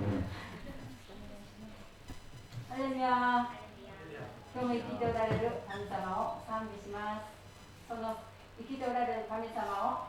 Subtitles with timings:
[0.00, 0.06] ハ
[2.78, 3.50] レルヤ
[4.54, 7.40] 今日も生きておられる神様を賛美します。
[7.90, 8.16] その
[8.56, 10.08] 生きておられる神様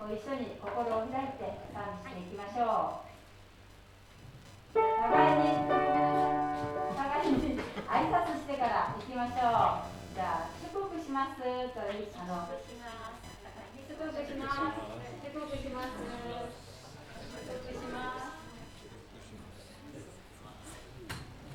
[0.00, 3.04] ご一緒に心を開いて賛美していきましょ
[4.72, 5.04] う互
[5.36, 5.84] いに互
[7.28, 12.64] いに挨拶してから行きましょうじゃあ祝福しますというあの祝
[14.08, 14.80] 福します
[15.20, 16.16] 祝福します祝
[17.60, 18.27] 福します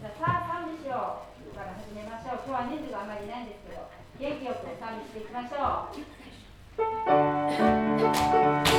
[0.04, 2.44] じゃあさあ賛美しようから始めましょう。
[2.46, 3.88] 今日は人数があまりいないんですけど
[4.20, 5.88] 元気よく賛美していきましょ
[8.70, 8.73] う。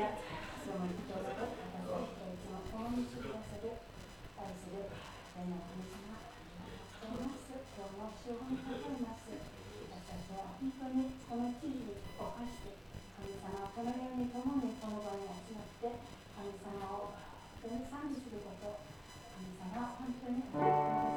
[0.00, 0.16] や
[0.64, 3.84] その人と私たちといつも共にしてくださる
[4.40, 4.88] 愛する
[5.36, 12.80] 天の神様ありがとうございます今日も主をにかかります私たちは本当にこの地域を犯して
[13.12, 15.92] 神様はこのように共にこの場に集まって
[16.32, 17.12] 神様を
[17.60, 18.80] 本当に賛美すること
[19.36, 21.09] 神様本当に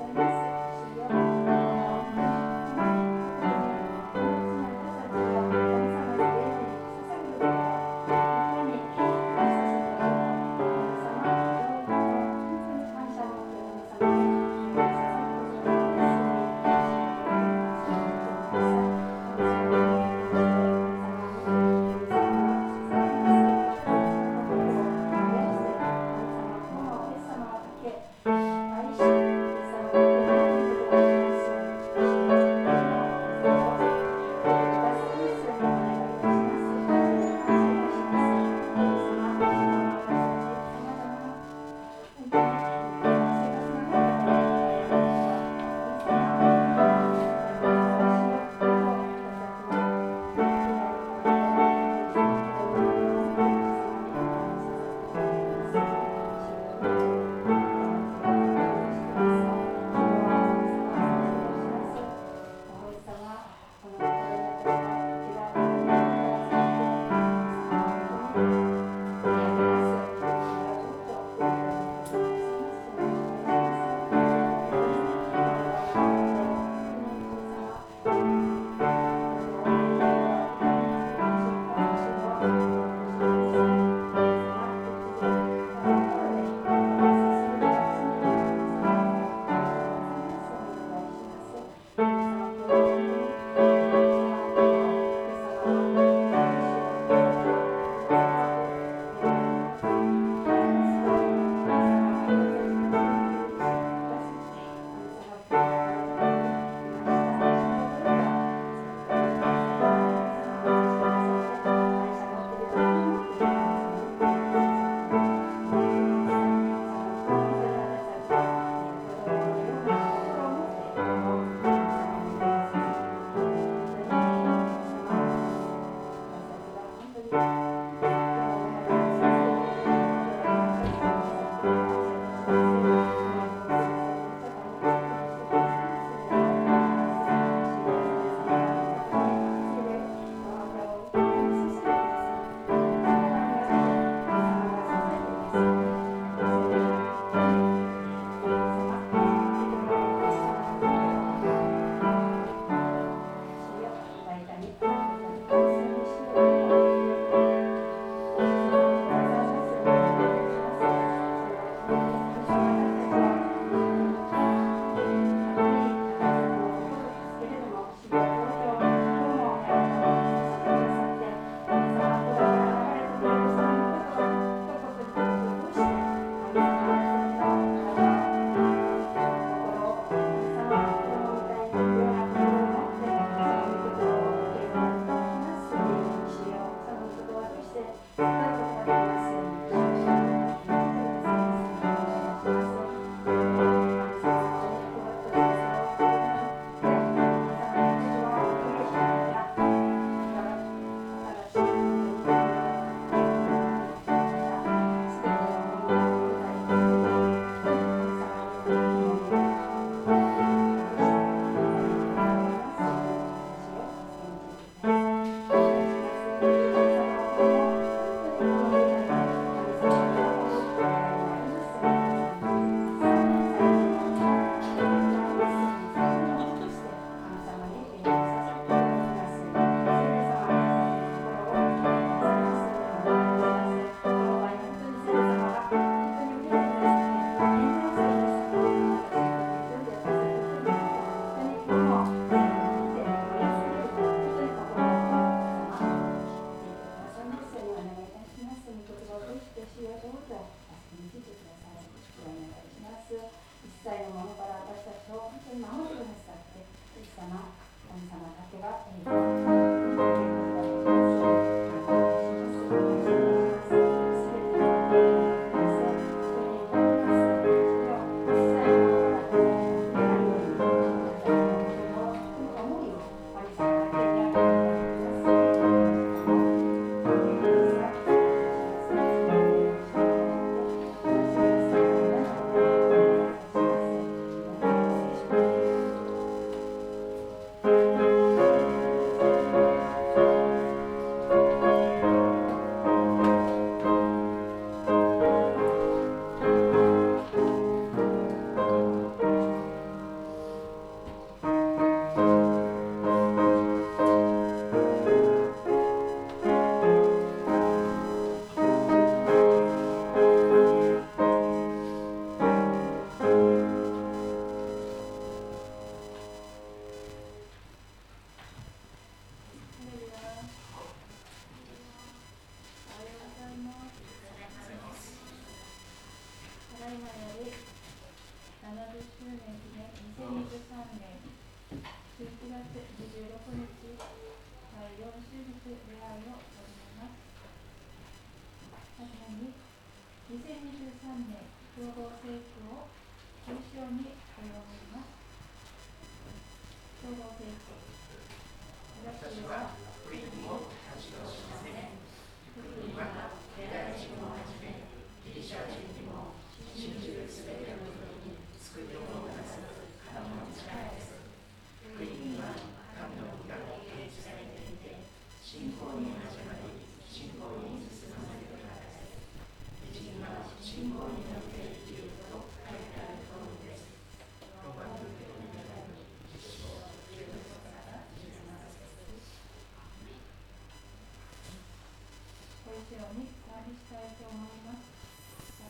[382.83, 384.91] ちらに賛りしたいと思います。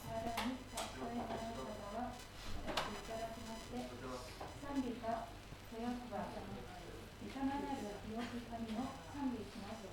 [0.02, 0.18] 宝
[0.50, 1.62] にかっこいいな方
[1.94, 5.30] は、お立ちいただきまして、賛美歌、
[5.78, 9.86] 豊福は、いかなる清き神を賛美します。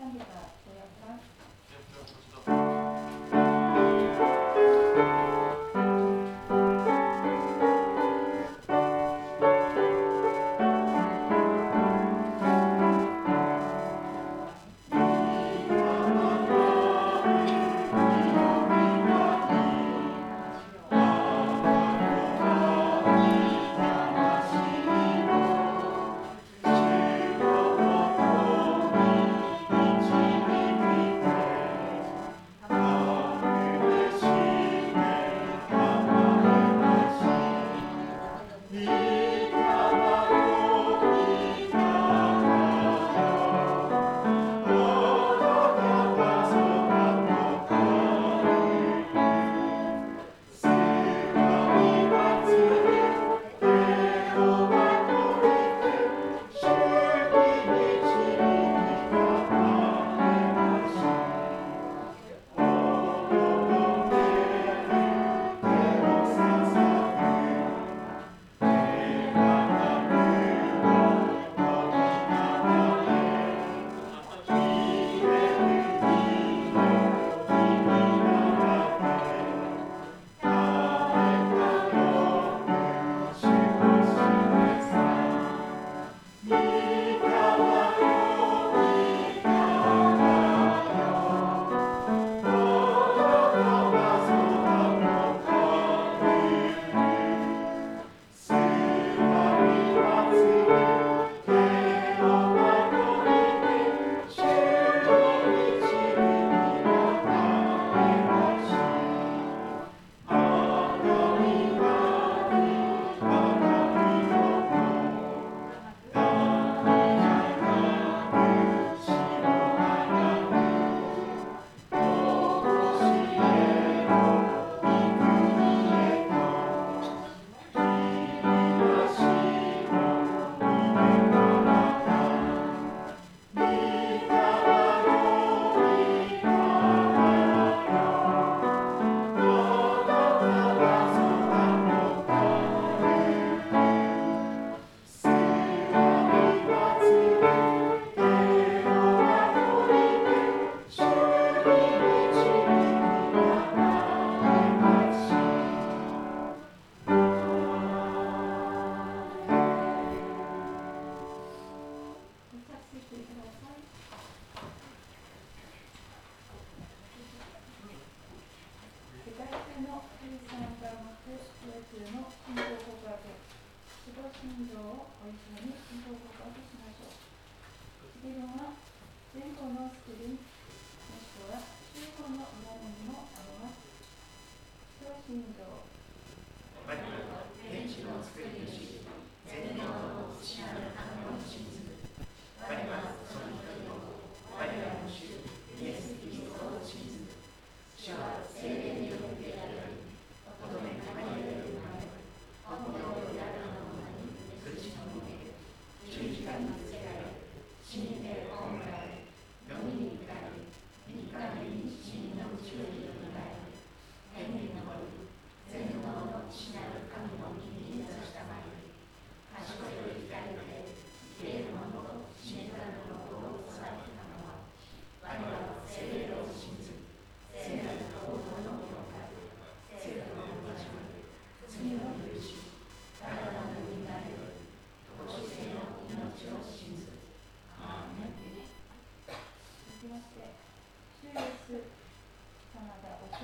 [0.00, 0.24] 賛美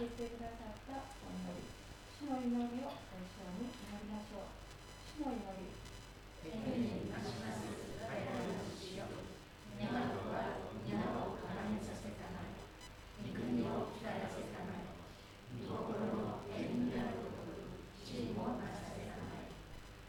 [0.06, 1.66] が教えてくださったお祈り
[2.22, 4.54] 主の祈りをご一緒に祈りましょう
[5.18, 5.74] 主の祈り
[6.46, 7.66] 天にまします
[7.98, 9.10] 我らの主よ
[9.82, 12.54] 願うは皆を絡めさせたまえ
[13.26, 14.94] 御国を光らせたまえ
[15.58, 17.66] 御心の縁にあること
[18.06, 19.50] 地位もなさせたまえ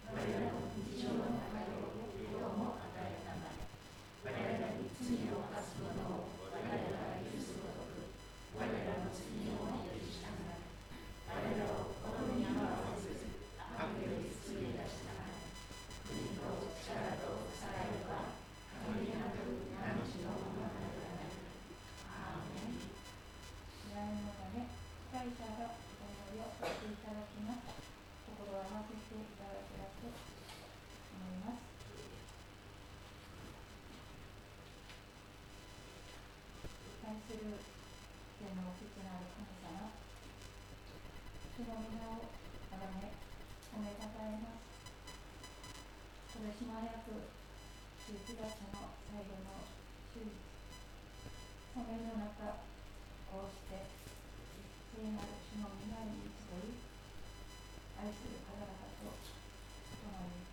[0.06, 3.66] 我らの日常の中を今日も与えたまえ
[4.22, 8.14] 我らに罪を犯す者を我らが許すごとく
[8.54, 8.70] 我ら
[9.02, 9.26] の罪
[9.58, 10.64] を許したまえ
[11.28, 13.28] 我らを心に合わせず
[13.60, 15.44] 悪より救い出したまえ
[16.08, 18.32] 国と力と栄えは
[18.88, 21.36] 神なく何のものならない
[22.08, 27.84] アーメン試合のため司会者がお祈りをさせていただきます
[28.26, 31.68] 心を合わせていただければと思います
[37.06, 37.60] 愛する
[38.40, 39.90] 天の父なる神様
[41.58, 42.22] 主の皆を
[42.70, 43.10] あがめ
[43.74, 44.70] 褒めたたえます
[46.38, 47.34] 今年も早く
[48.14, 49.66] 11月の最後の
[50.14, 50.38] 週日
[51.74, 52.62] その世の中
[53.34, 53.90] こうして
[54.94, 56.78] 聖なる主の皆に集い
[57.98, 58.70] 愛する方々
[59.02, 60.46] と共に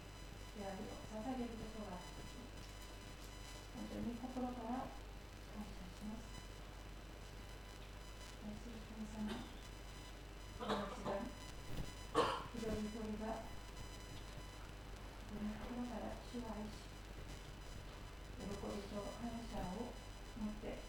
[0.56, 4.88] 手ありを捧げることが本当に心から
[5.52, 6.40] 感謝します
[8.44, 8.52] 愛
[9.14, 9.46] する神様
[10.58, 11.22] この時代
[12.50, 13.46] 一人一人が
[15.30, 16.82] 自分の心から主を愛し
[18.42, 19.94] 喜びと感謝を
[20.34, 20.82] 持って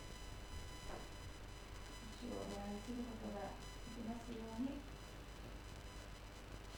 [2.18, 4.82] 主をお願いすることができますように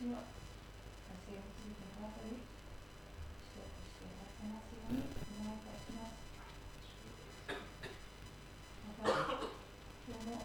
[0.04, 6.28] 主を助け導いてくださり主としてくださいますようにお願いいたします
[8.84, 10.44] また今日も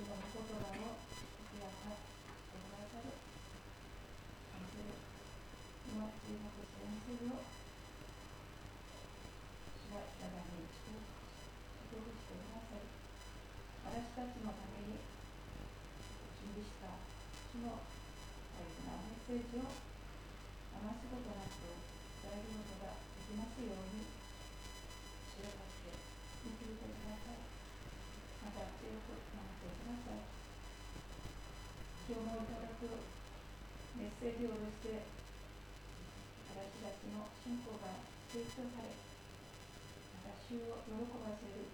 [0.00, 3.12] 主の御言葉を明らかしてくださる
[4.56, 4.96] 愛する
[5.92, 7.52] この注目先生を主
[9.92, 10.96] は互いに祝
[11.92, 12.88] 福してくださり
[13.84, 15.00] 私たちのために
[16.44, 16.92] 準備した
[17.56, 17.80] 主の
[18.52, 21.64] 大事なメッセージを余すことなく
[22.20, 24.04] 伝えることができますように
[25.24, 25.96] 主を助け
[26.52, 27.40] 導いてください
[28.44, 30.28] また強く守ってください
[32.04, 32.92] 今日もいただく
[33.96, 35.00] メッセージを通して
[36.52, 38.92] 私たちの信仰が成長され
[40.12, 41.72] また主を喜ばせる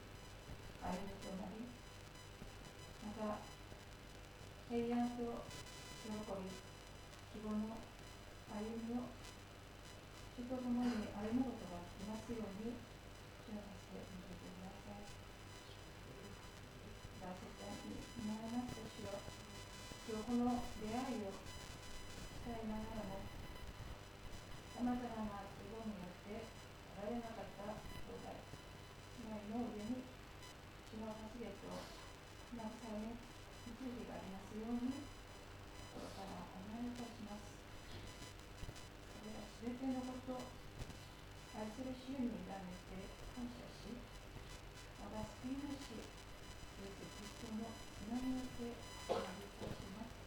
[0.87, 1.66] 歩みとなり
[3.17, 3.41] た
[4.69, 5.49] 平安と
[6.05, 6.53] 喜び
[7.33, 7.81] 希望の
[8.53, 9.09] 歩みを
[10.37, 15.09] 主と共に歩むことができますように主を助け導いてください
[17.25, 19.17] 私たちに見られます主よ
[20.13, 23.25] 今日この出会いをしたいながらも
[24.77, 26.45] さまざまな希望によって
[27.01, 28.29] られなかった兄弟
[29.25, 31.97] 姉妹の上に主の助けと
[32.55, 32.63] 慰
[33.03, 33.19] め
[33.67, 34.55] 導きがあります。
[34.55, 34.95] ように
[35.91, 37.51] 心からお願いいたします。
[39.11, 40.67] それらすべてのこと
[41.57, 42.53] 愛する主に委ね
[42.93, 43.89] て感謝し
[45.01, 47.65] 我が救い主イエス・キリストの
[48.05, 48.77] 皆によって
[49.09, 50.21] お願いいたします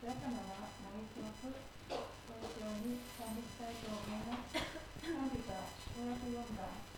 [0.00, 4.56] 皆様は何となくご一緒に賛美したいと思います
[5.04, 5.52] 賛美歌
[5.92, 6.91] 504番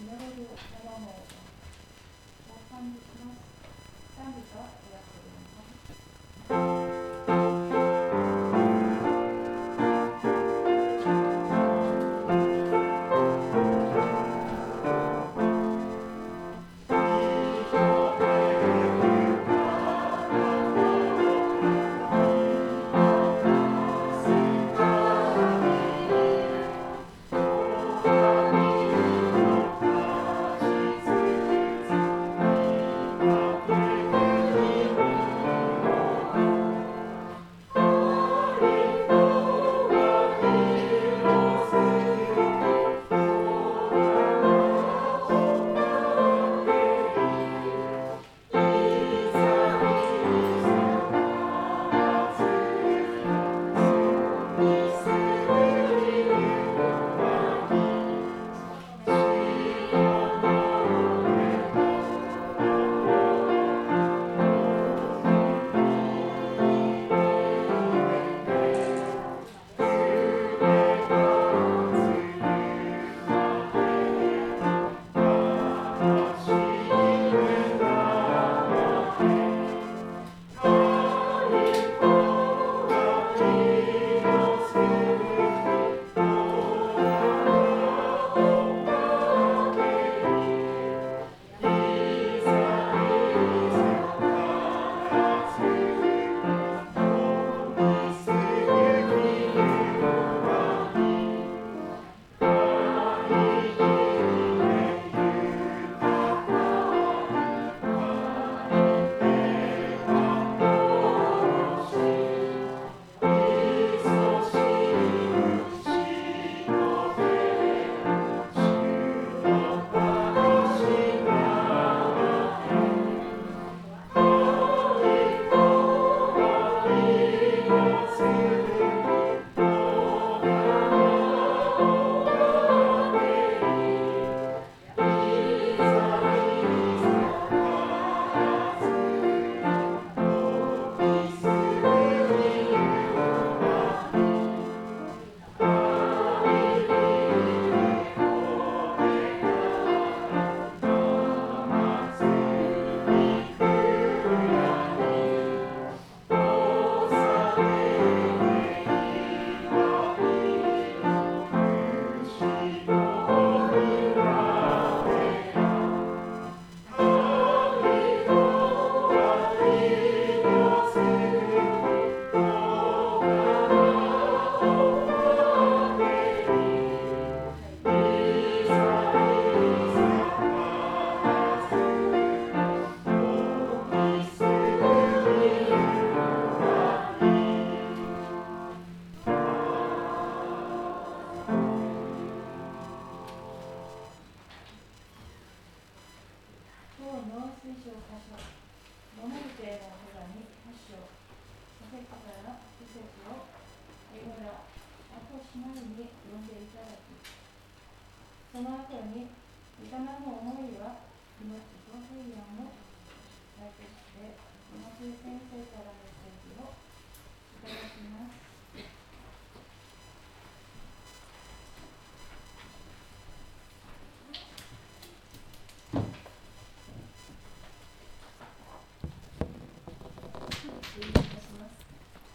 [0.00, 0.48] 見られる
[0.80, 1.28] 山のを
[2.72, 3.44] 賛美します。
[4.16, 4.64] 賛美歌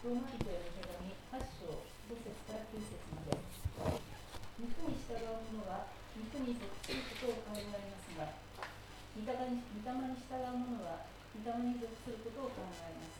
[0.06, 3.42] ローマ人への手紙8章5節から9節まで
[4.54, 6.94] 肉に従う者は肉に属す。
[6.94, 8.06] ることを考えます。
[8.14, 8.30] が
[9.18, 12.14] 御霊に御霊に従う者は御霊に属す。
[12.14, 13.18] ることを考えます。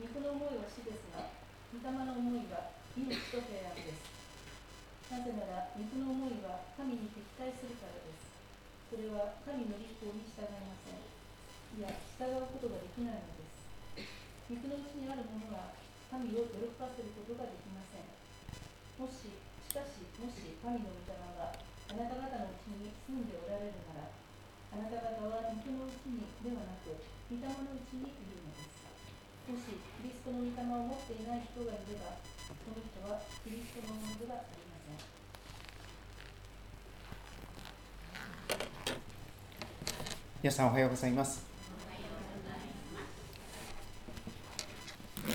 [0.00, 1.04] 肉の思いは死です。
[1.12, 1.36] が
[1.68, 4.00] 御霊の思いは命と平安です。
[5.12, 7.68] なぜなら肉の思いは神に敵対す。
[7.68, 8.24] るからです。
[8.88, 10.96] それは神の立法に従いません
[11.76, 13.60] いや従うことができないのです。
[14.50, 15.49] 肉のうちにあるもの
[16.20, 18.04] 神を喜ばせることができません。
[19.00, 26.92] もししかしもし神の御霊があなた方のうちに住んでおられるならあなた方は肉のうちにではなく
[27.32, 28.84] 御霊のうちにいるのです。
[29.48, 35.00] もしキリストの御霊を持っていない人がいればその人はキリストのものではありません。
[40.44, 41.49] 皆さんおはようございます。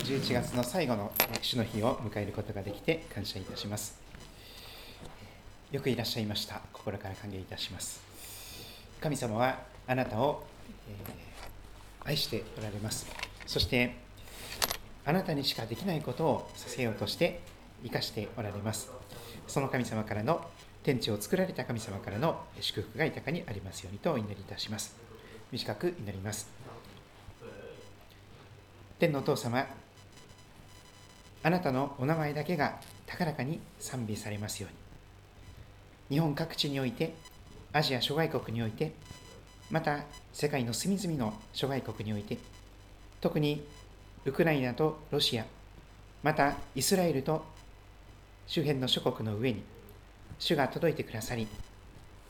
[0.05, 3.99] 11月の最後の主の日を迎えることができて感謝いたします。
[5.71, 6.61] よくいらっしゃいました。
[6.73, 8.03] 心から歓迎いたします。
[9.01, 10.43] 神様はあなたを、
[10.87, 13.07] えー、愛しておられます。
[13.47, 13.95] そして、
[15.05, 17.41] あなたにしかできないことをさせようとして
[17.83, 18.91] 生かしておられます。
[19.47, 20.45] その神様からの
[20.83, 24.95] 天地を作られた神様からの祝福が豊かにありますようにとお祈りいたします。
[25.51, 26.47] 短く祈ります。
[28.99, 29.65] 天のお父様、
[31.45, 34.67] あなたのお名前だけが高らかに賛美されますよ
[36.09, 36.15] うに。
[36.15, 37.13] 日本各地において
[37.71, 38.93] アジア諸外国において
[39.69, 42.39] また世界の隅々の諸外国において
[43.21, 43.63] 特に
[44.25, 45.45] ウクライナとロシア
[46.23, 47.45] またイスラエルと
[48.47, 49.61] 周辺の諸国の上に
[50.39, 51.47] 主が届いてくださり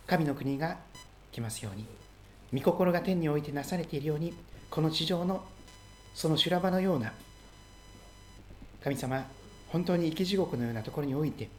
[0.08, 0.78] 神の国が
[1.32, 1.86] 来ますように
[2.54, 4.34] 御心が天においてなされているように
[4.70, 5.46] この地上の
[6.14, 7.14] その修羅場のような
[8.86, 9.26] 神様、
[9.70, 11.50] 本当に生き地獄のようなところにおいて、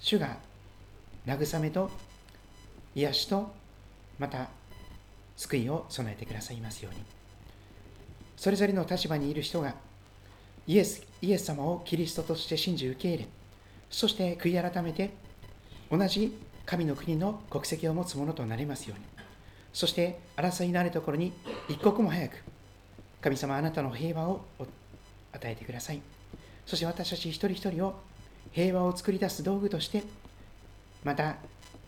[0.00, 0.38] 主が
[1.26, 1.90] 慰めと
[2.94, 3.52] 癒しと、
[4.18, 4.48] また
[5.36, 7.02] 救いを備えてくださいますように。
[8.38, 9.74] それぞれの立場にいる人が、
[10.66, 13.28] イエスイエス様をキリストとして信じ受け入れ、
[13.90, 15.10] そして悔い改めて、
[15.90, 16.34] 同じ
[16.64, 19.04] 神の国の国籍を持つ者となれますように。
[19.74, 21.34] そして、争いのあるところに
[21.68, 22.42] 一刻も早く、
[23.20, 26.00] 神様あなたの平和を与えてください。
[26.68, 27.98] そして私たち一人一人を
[28.52, 30.02] 平和を作り出す道具として、
[31.02, 31.36] また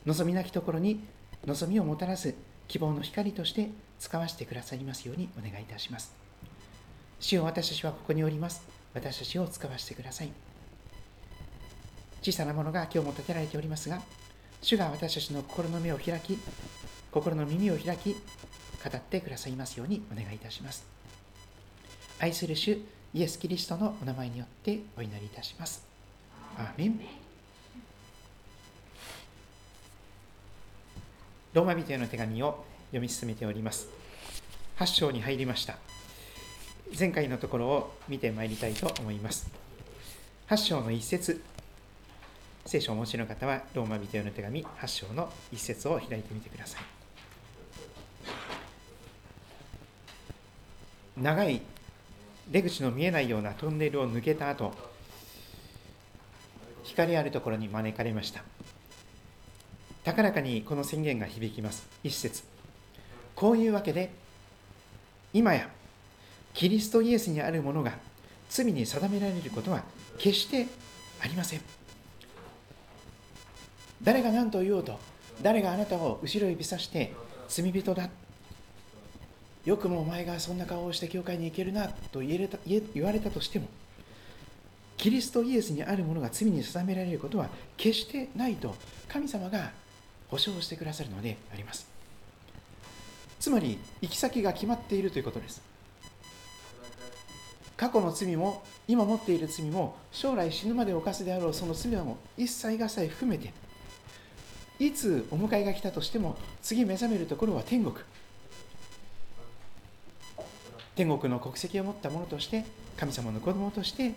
[0.06, 1.04] 望みなきところに
[1.46, 2.34] 望みをもたらす
[2.66, 3.68] 希望の光として
[3.98, 6.14] 使わせてくださいますようにお願いいたします。
[7.18, 8.62] 主よ私たちはここにおります。
[8.94, 10.32] 私たちを使わせてください。
[12.22, 14.00] 小さなものが今日も建てられておりますが、
[14.62, 16.38] 主が私たちの心の目を開き、
[17.12, 18.18] 心の耳を開き、語
[18.96, 20.86] ってくださいますようにお願いいたします。
[22.18, 22.78] 愛する主
[23.12, 25.84] イエス・キリストのお名前によってお祈りいたします。
[26.56, 27.00] アーメン
[31.52, 33.88] ローマ人への手紙を読み進めております。
[34.78, 35.76] 8章に入りました。
[36.96, 39.50] 前回のところを見てまいりたいと思います。
[40.48, 41.42] 8章の1節
[42.66, 46.82] 聖書をお持ちの方は、ローマ人への手紙8章の1節を開いてみてください。
[51.20, 51.60] 長い
[52.50, 54.72] 出口の見えないようなトンネルを抜けた後
[56.82, 58.42] 光あるところに招かれました。
[60.02, 61.86] 高らかにこの宣言が響きます。
[62.02, 62.42] 一節。
[63.36, 64.10] こういうわけで
[65.32, 65.68] 今や
[66.52, 67.92] キリストイエスにあるものが
[68.48, 69.84] 罪に定められることは
[70.18, 70.66] 決して
[71.22, 71.60] ありません。
[74.02, 74.98] 誰が何と言おうと
[75.42, 77.14] 誰があなたを後ろ指さして
[77.48, 78.08] 罪人だ。
[79.64, 83.68] よくもお前がそんな顔をして教会に行けるなと言えた言われたとしても
[84.96, 88.74] キリストイエスにあるものが罪に定められることは決してないと
[89.08, 89.70] 神様が
[90.28, 91.88] 保証してくださるのであります。
[93.38, 95.62] つまり行き先が決まっているということです。
[97.78, 103.54] 過去の罪も今持っている罪も将来死ぬまで犯すであろうその罪はもう一切合切含めて
[104.78, 107.96] いつお迎えが来たとしても次目覚めるところは天国。
[111.00, 112.62] 天国の国籍を持った者として
[112.98, 114.12] 神様の子供として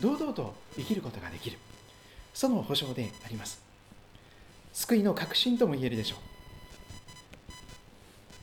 [0.00, 1.58] 堂々と生きることができる。
[2.34, 3.62] その保証であります。
[4.72, 6.18] 救いの確信とも言えるでしょう。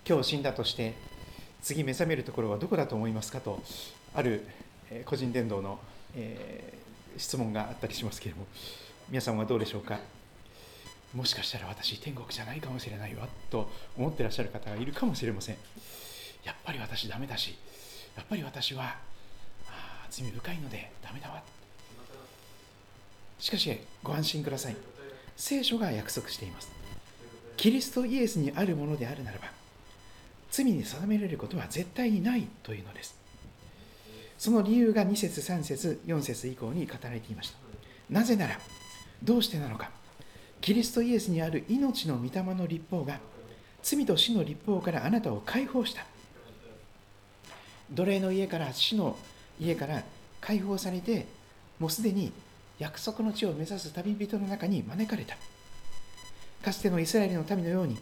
[0.08, 0.94] 今日死んだとして
[1.62, 3.62] 次目覚めるところはどこだと思いますかと
[4.16, 4.48] ある
[5.04, 5.78] 個人伝道の、
[6.16, 8.48] えー、質問があったりしますけれども
[9.10, 10.00] 皆さんはどうでしょうか。
[11.14, 15.58] もしかしたら私天国じゃないかもしれないわと思ってらっしゃる方がいるかもしれません。
[16.46, 17.58] やっぱり私ダメだし
[18.16, 18.96] やっぱり私は
[19.68, 21.42] あ罪深いのでダメだわ。
[23.40, 24.76] しかしご安心ください。
[25.36, 26.72] 聖書が約束しています。
[27.58, 29.46] キリストイエスにあるものであるならば
[30.52, 33.16] 罪に定められることは絶対にないというのです。
[34.38, 37.58] その理由が2節3節4節以降に語られていました。
[38.10, 38.60] なぜなら
[39.24, 39.92] どうしてなのか。
[40.60, 43.20] キリストイエスにある命の御霊の立法が
[43.82, 46.06] 罪と死の立法からあなたを解放した。
[47.92, 49.18] 奴隷の家から死の
[49.60, 50.04] 家から
[50.40, 51.28] 解放されて
[51.80, 52.32] もうすでに
[52.80, 55.36] 約束の地を目指す旅人の中に招かれた。
[56.64, 57.98] かつてのイスラエルの民のように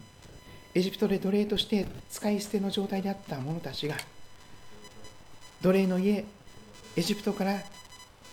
[0.74, 3.96] エジプトで奴隷として使い捨ての状態であった者たちが
[5.62, 6.24] 奴隷の家
[6.96, 7.58] エジプトから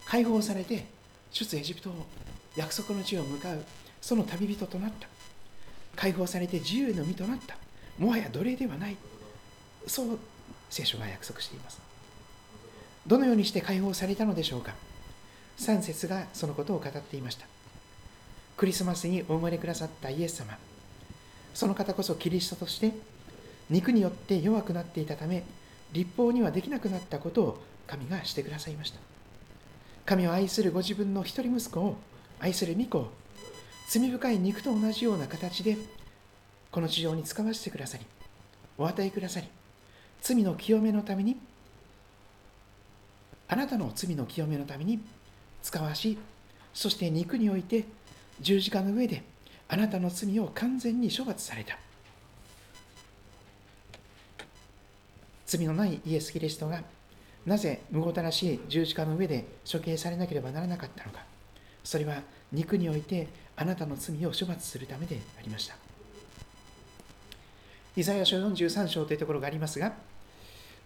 [0.05, 0.85] 解放されて
[1.31, 2.05] 出エジプトを
[2.55, 3.63] 約束の地を向かう
[4.01, 5.07] その旅人となった。
[5.95, 7.57] 解放されて自由の身となった。
[7.97, 8.95] もはや奴隷ではない。
[9.87, 10.19] そう
[10.69, 11.79] 聖書が約束しています。
[13.05, 14.73] どのようにして解放されたのでしょうか。
[15.59, 17.45] 3節がそのことを語っていました。
[18.57, 20.57] クリスマスにお生まれくださったイエス様。
[21.53, 22.91] その方こそキリストとして
[23.69, 25.43] 肉によって弱くなっていたため
[25.91, 28.99] 立法にはできなくなったことを神がしてくださいました。
[30.05, 31.97] 神を愛するご自分の一人息子を
[32.39, 33.11] 愛する御子を
[33.89, 35.77] 罪深い肉と同じような形で
[36.71, 38.05] この地上に使わせてくださり
[38.77, 39.47] お与えくださり
[40.21, 41.37] 罪の清めのために
[43.47, 44.99] あなたの罪の清めのために
[45.63, 46.17] 使わし
[46.73, 47.85] そして肉において
[48.39, 49.23] 十字架の上で
[49.67, 51.77] あなたの罪を完全に処罰された。
[55.45, 56.83] 罪のないイエス・キリストが
[57.45, 61.25] なぜ無ごたらしい十字架の上で処刑されなければならなかったのか。
[61.83, 65.86] それは肉においてあなたの罪を処罰するためでありました。
[67.97, 69.91] イザヤ書43章というところがありますが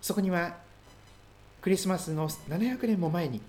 [0.02, 0.56] そこには
[1.62, 3.42] クリスマスの700年も前に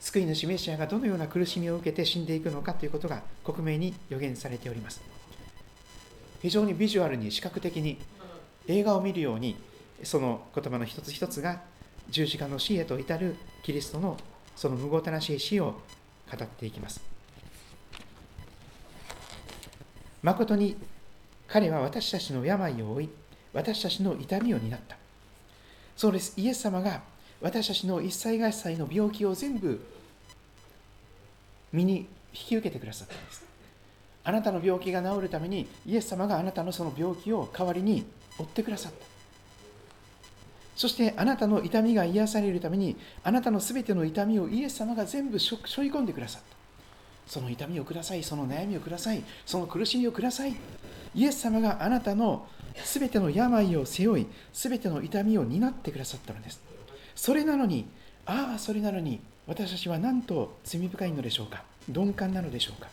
[0.00, 5.02] 救い主メシアがどのような苦しみを受けて死んでいくのかということが克明に予言されております。
[6.40, 7.98] 非常にビジュアルに視覚的に
[8.66, 9.56] 映画を見るように
[10.02, 11.60] その言葉の一つ一つが
[12.08, 14.16] 十字架の死へと至るキリストの
[14.56, 15.80] その無ごたらしい死を
[16.30, 17.00] 語っていきます。
[20.22, 20.76] 誠に
[21.52, 23.08] 彼は私たちの病を負い
[23.52, 24.96] 私たちの痛みを担った。
[25.96, 26.34] そうです。
[26.36, 27.02] イエス様が
[27.40, 29.80] 私たちの一切合切の病気を全部
[31.72, 33.44] 身に引き受けてくださったんです。
[34.22, 38.04] あなたの病気が治るためにイエス様があなたのその病気を代わりに
[38.38, 39.06] 負ってくださった。
[40.76, 46.56] そしてあなたの痛みが癒されるためにあなたのすべての痛みをイエス様が全部背負い込んでくださった。
[47.26, 48.22] その痛みをください。
[48.22, 49.24] その悩みをください。
[49.44, 50.54] その苦しみをください。
[51.14, 52.46] イエス様があなたの
[52.84, 56.60] すべての病を背負い、すべての痛みを担ってくださったのです。
[57.14, 57.86] それなのに、
[58.26, 61.64] ああ、それなのに、私たちはなんと罪深いのでしょうか？
[61.88, 62.88] 鈍感なのでしょうか？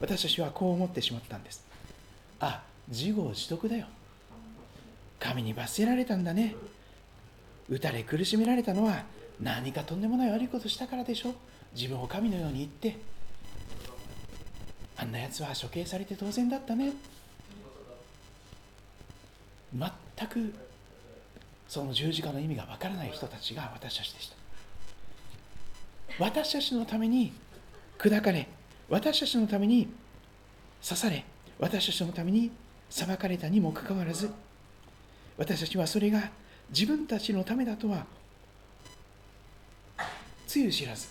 [0.00, 1.64] 私たちはこう思ってしまったんです。
[2.38, 3.86] あ、自業自得だよ。
[5.18, 6.54] 神に罰せられたんだね。
[7.68, 9.04] 打たれ苦しめられたのは
[9.40, 11.34] 何かとんでもない悪いことしたからでしょ。
[11.74, 12.98] 自分を神のように言って、
[14.96, 16.92] あんなやつは処刑されて当然だったね。
[19.74, 20.54] 全く
[21.68, 24.36] その十字架の意味がわからない人たちが私たちでした。
[26.18, 27.32] 私たちのために
[27.98, 28.46] 砕かれ
[28.90, 29.88] 私たちのために
[30.86, 31.24] 刺され
[31.58, 32.50] 私たちのために
[32.90, 34.30] 裁かれたにもかかわらず
[35.38, 36.30] 私たちはそれが
[36.68, 38.04] 自分たちのためだとは
[40.46, 41.08] つゆ知らず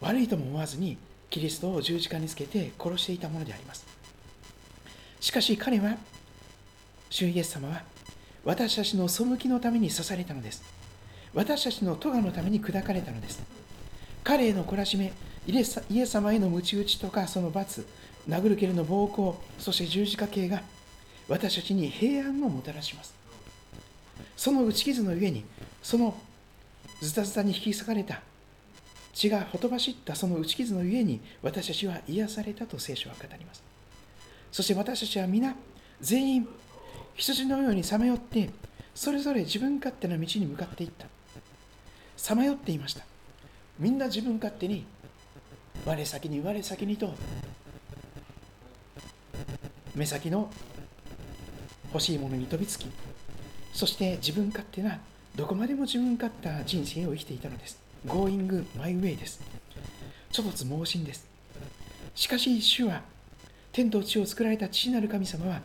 [0.00, 0.98] 悪いとも思わずに
[1.30, 3.86] キリストを十字架につけて殺していたものであります。
[5.20, 5.96] しかし彼は
[7.10, 7.82] 主イエス様は
[8.44, 10.62] 私たちの背きのために刺されたのです。
[11.32, 13.42] 私たちの咎のために砕かれたのです。
[14.22, 15.12] 彼への懲らしめ、
[15.46, 17.86] イエス様への鞭打ちとかその罰、
[18.28, 20.62] 殴る蹴るの暴行、そして十字架形が
[21.28, 23.14] 私たちに平安をもたらします。
[24.36, 25.44] その打ち傷の上に、
[25.82, 26.14] その
[27.00, 28.20] ズタズタに引き裂かれた
[29.12, 33.62] 血がほとばしったその打ち傷の上に私たちは癒されたと聖書は語ります。
[34.52, 35.54] そして私たちは皆、
[36.00, 36.48] 全員
[37.16, 38.50] 羊のようにさまよって
[38.94, 41.06] それぞれ自分勝手な道に向かっていった。
[42.16, 43.04] さまよっていました。
[43.78, 44.84] みんな自分勝手に
[45.84, 47.14] 我先に我先にと
[49.94, 50.50] 目先の
[51.92, 52.86] 欲しいものに飛びつき
[53.72, 55.00] そして自分勝手な
[55.36, 57.78] どこまでも自分勝った人生を生きていたのです。
[58.06, 59.40] Going my way です。
[60.30, 61.26] ちょっと盲信です。
[62.14, 63.02] しかし主は
[63.72, 65.60] 天と地を作られた父なる神様は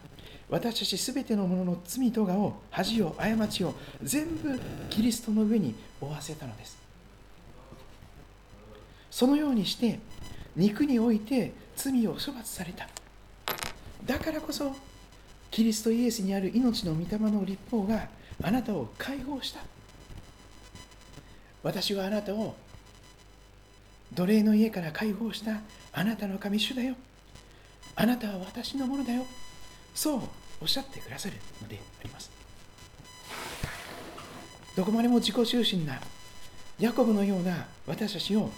[0.50, 6.78] 私たちすべてのものの罪とがを恥を過ちを全部キリストの上に負わせたのです。
[9.12, 10.00] そのようにして
[10.56, 12.90] 肉において罪を処罰された。
[14.06, 14.76] だからこそ
[15.52, 18.08] キリストイエスにある命の御霊の立法が
[18.42, 19.60] あなたを解放した。
[21.62, 22.56] 私はあなたを
[24.14, 25.60] 奴隷の家から解放した。
[25.94, 26.96] あなたの神主だよ。
[27.96, 29.26] あなたは私のものだよ。
[29.94, 30.22] そう
[30.62, 32.30] おっしゃってくださるのであります。
[34.76, 36.00] どこまでも自己中心な
[36.80, 38.50] ヤコブのような私たちを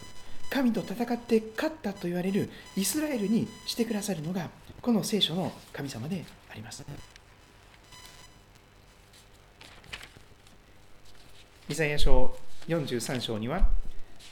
[0.49, 4.49] 神と戦って勝ったと言われるイスラエルにしてくださるのが
[4.81, 6.83] この聖書の神様であります。
[11.69, 12.37] イザヤ書
[12.67, 13.65] 43章には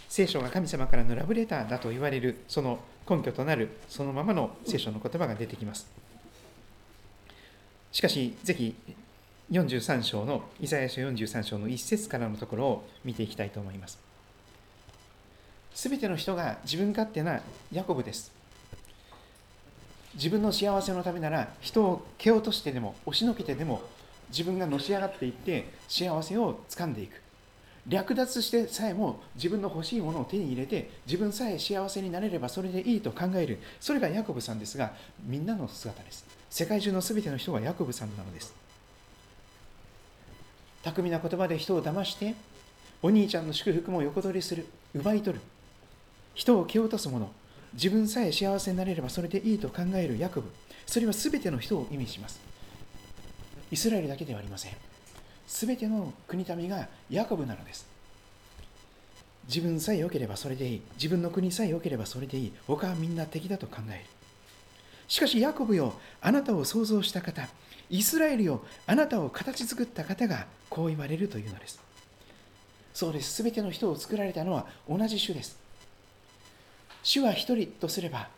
[0.10, 5.90] 聖書が神様からのラブレターだと言われるその根拠となるそのままの聖書の言葉が出てきます。
[7.92, 8.76] しかしぜひ
[9.52, 13.98] 43章のイザヤ書43章の一節からのところを見ていきたいと思います。
[15.74, 18.32] すべての人が自分勝手なヤコブです。
[20.16, 23.82] 自分の幸せのためなら人を蹴落としてでも押しのけてでも
[24.30, 27.22] 自分がのし上がっていって幸せをつかんでいく。
[27.88, 33.58] 略奪してさえも自分の欲しいものを手に入れて自分さえ幸せになれればそれでいいと考える。
[33.80, 36.29] それがヤコブさんですがみんなの姿です。
[36.50, 38.54] 世界中の全ての人がヤコブさんなのです。
[40.84, 42.36] 巧みな言葉で人を騙して
[43.02, 45.44] お兄ちゃんの祝福も横取りする奪い取る。
[46.34, 47.30] 人を蹴落とす者
[47.74, 50.50] 自分さえ幸せになれればそれでいいと考えるヤコブ。
[50.86, 52.40] それは全ての人を意味します。
[53.72, 54.72] イスラエルだけではありません。
[55.48, 57.86] 全ての国民がヤコブなのです。
[59.48, 60.82] 自分さえ良ければそれでいい。
[60.96, 62.54] 自分の国さえ良ければそれでいい。
[62.68, 64.06] 他はみんな敵だと考える。
[65.10, 67.50] しかしヤコブよあなたを創造した方
[67.90, 71.82] イスラエルよあなたを形作った方がこう言われるというのです。
[72.94, 73.42] そうです。
[73.42, 75.58] 全ての人を作られたのは同じ種です。
[77.02, 78.30] 主は一人とすれば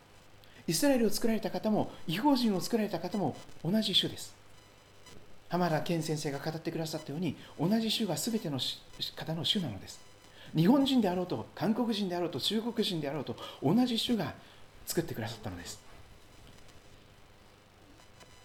[0.66, 4.34] イスラエルを作られた方も違法人を作られた方も同じ種です。
[5.50, 8.60] 浜田健先生が語ってくださったように同じ種が全ての
[9.18, 10.00] 方の種なのです。
[10.56, 14.34] 日本人であろうと韓国人であろうと中国人であろうと同じ種が
[14.86, 15.91] 作ってくださったのです。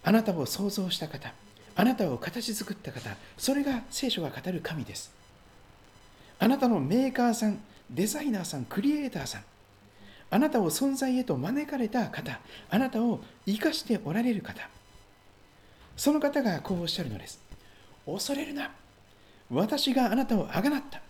[0.07, 1.31] あなたを創造した方
[1.75, 5.13] あなたを形作った方それが聖書が語る神です
[6.39, 7.59] あなたのメーカーさん
[7.91, 9.45] デザイナーさんクリエイターさん
[10.31, 12.41] あなたを存在へと招かれた方、
[12.71, 14.69] あなたを生かしておられる方、
[15.97, 17.41] その方がこうおっしゃるのです。
[18.05, 18.71] 恐れるな。
[19.51, 21.01] 私があなたをあがなった。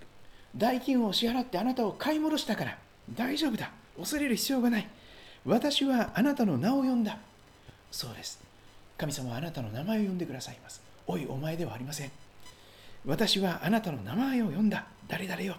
[0.54, 2.78] 代金を支払ってあなたを買い戻したから
[3.14, 3.70] 大丈夫だ。
[3.98, 4.88] 恐れる必要がない。
[5.44, 7.18] 私はあなたの名を呼んだ。
[7.90, 8.45] そうです。
[8.96, 10.80] 神様はあなたの名前を呼んでくださいます。
[11.06, 12.10] おい、お前ではありません。
[13.04, 14.86] 私はあなたの名前を呼んだ。
[15.08, 15.56] 誰々よ。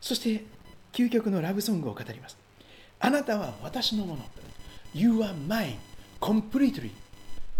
[0.00, 0.44] そして
[0.92, 2.36] 究極のラブソングを語ります。
[3.00, 4.22] あなたは私のもの。
[4.94, 5.76] You are mine
[6.20, 6.92] completely.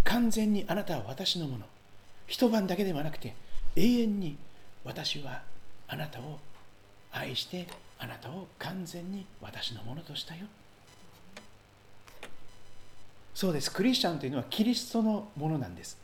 [0.04, 1.66] 完全にあなたは私のもの。
[2.26, 3.34] 一晩だけではなくて
[3.76, 4.36] 永遠に
[4.84, 5.42] 私は
[5.88, 6.38] あなたを
[7.12, 7.66] 愛して
[7.98, 10.46] あなたを完全に私のものとしたよ。
[13.34, 13.72] そうです。
[13.72, 15.98] クリスチャンというのはキリストのものなんです。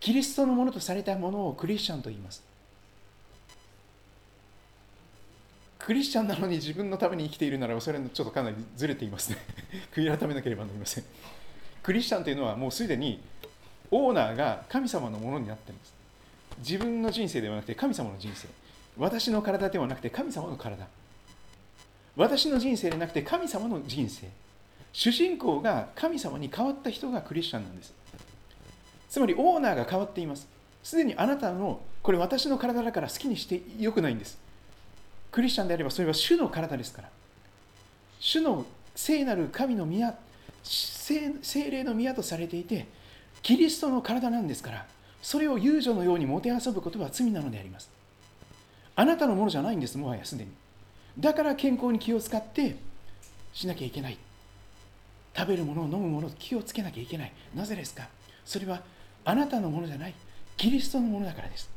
[0.00, 2.48] キリストのものとされたものをクリスチャンと言います。
[5.88, 9.38] クリスチャンなのに自分のために生きているならそれはちょっとかなりずれていますね
[9.90, 11.04] 悔い改めなければなりません
[11.82, 13.22] クリスチャンというのはもうすでに
[13.90, 15.94] オーナーが神様のものになっています
[16.58, 18.48] 自分の人生ではなくて神様の人生
[18.98, 20.86] 私の体ではなくて神様の体
[22.16, 24.28] 私の人生でなくて神様の人生
[24.92, 27.94] 主人公が神様に変わった人がクリスチャンなんです。
[29.08, 30.48] つまりオーナーが変わっています。
[30.82, 34.38] すでにあなたのこれ私の体だから好きにしてよくないんです。
[35.30, 37.10] クリスチャンであればそれは主の体ですから。
[38.20, 40.14] 主の聖なる神の宮
[40.62, 42.86] 聖霊の宮とされていて
[43.42, 44.86] キリストの体なんですから
[45.22, 47.90] それを遊女のようにもてあそぶことは罪なのであります。
[48.96, 50.50] あなたのものじゃないんですもはやすでに。
[51.18, 52.76] だから健康に気を使って
[53.52, 54.18] しなきゃいけない。
[55.38, 57.32] 食べるもの飲むもの気をつけなきゃいけない。
[57.54, 58.08] なぜですか？
[58.44, 58.82] それは
[59.24, 60.14] あなたのものじゃない。
[60.56, 61.70] キリストのものだからです。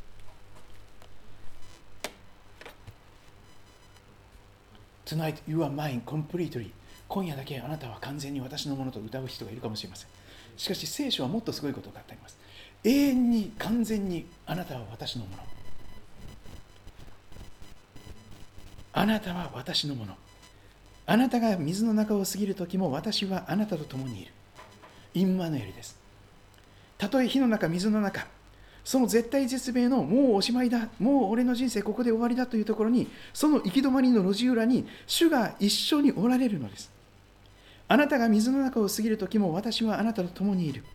[5.05, 6.71] Tonight you are mine completely.
[7.07, 10.09] 今夜だけあなたは完全に私のものと歌う人がいるかもしれません。
[10.57, 12.39] しかし聖書はもっとすごいことがあります。
[12.83, 15.43] 永遠に完全にあなたは私のもの。
[18.93, 20.17] あなたは私のもの。
[21.11, 24.31] あなたが水の中を過ぎる時も私はあなたと共にいる。
[25.13, 25.99] インマヌエルです。
[26.97, 28.27] たとえ火の中水の中
[28.85, 36.89] その絶対絶命のもうおしまいだもう俺の人生ここで終わりだというところにその行き止まりの路地裏に主が一緒におられるのです。
[37.89, 40.85] あなたが水の中を過ぎる時も私はあなたと共にいる。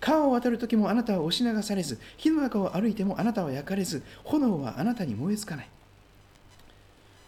[0.00, 5.68] 川を渡る時もあなたは押し流されず火の中を歩いてもあなたは焼かれず炎はあなたに燃えつかない。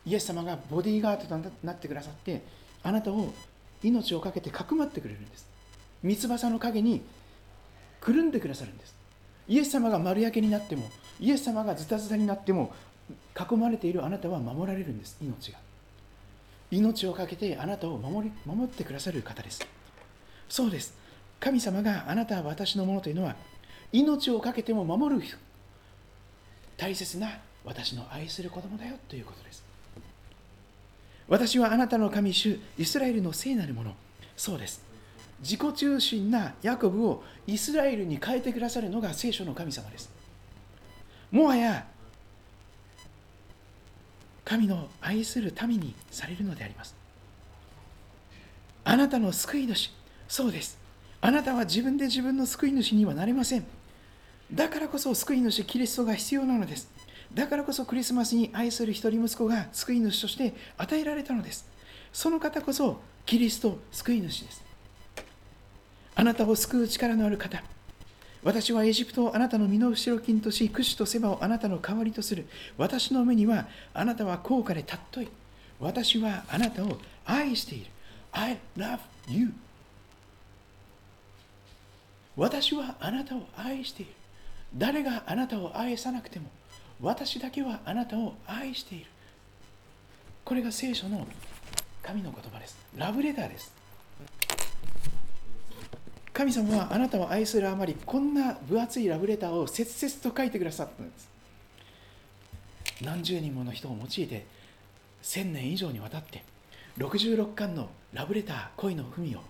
[0.06, 2.42] イエス様がボディーガードとなってくださって
[2.82, 3.34] あなたを
[3.82, 5.46] 命を懸けてかくまってくれるんです。
[6.02, 7.02] 三翼の陰に
[8.00, 8.94] くるんでくださるんです。
[9.48, 10.88] イエス様が丸焼けになっても
[11.20, 12.72] イエス様がズタズタになっても
[13.38, 15.16] 囲まれているあなたは守られるんです。
[15.20, 15.58] 命が。
[16.70, 19.66] 命を懸けてあなたを守り守ってくださる方です。
[20.48, 20.94] そうです。
[21.40, 23.36] 神様があなたは私のものというのは
[23.92, 25.22] 命を懸けても守る
[26.76, 29.64] 大切な私の愛する子供だよということです。
[31.28, 33.94] 私はあなたの神主イスラエルの聖なるもの。
[34.36, 34.82] そうです。
[35.40, 40.10] 自己中心なヤコブをイスラエルに変えてくださるのが聖書の神様です。
[41.30, 41.86] もはや
[44.44, 46.94] 神の愛する民にされるのであります。
[48.84, 49.90] あなたの救い主。
[50.28, 50.78] そうです。
[51.20, 53.66] あなたは自分で自分の救い主にはなれません。
[54.52, 56.88] だからこそ救い主キリストが必要なのです。
[57.34, 61.66] だからこそクリスマスに愛する一人息子が救い主として与えられたのです
[62.12, 64.64] その方こそキリスト救い主です
[66.14, 67.62] あなたを救う力のある方
[68.46, 72.46] 私はエジプトをあなたの身の後ろ金とし、クシとセバをあなたの代わりとする。
[72.78, 75.28] 私の目にはあなたは高価で尊い。
[75.80, 77.90] 私はあなたを愛している。
[78.30, 79.52] I love you.
[82.36, 84.12] 私はあなたを愛している。
[84.76, 86.48] 誰があなたを愛さなくても、
[87.00, 89.06] 私だけはあなたを愛している。
[90.44, 91.26] これが聖書の
[92.02, 92.78] 神の言葉です。
[92.96, 93.76] ラブレターです。
[96.36, 101.28] 神様はあなたを愛するあまりこんな分厚いラブレターを切々と書いてくださったんです
[103.00, 104.44] 何十人もの人を用いて
[105.22, 106.44] 1000年以上にわたって
[106.98, 109.40] 66巻のラブレター恋の文を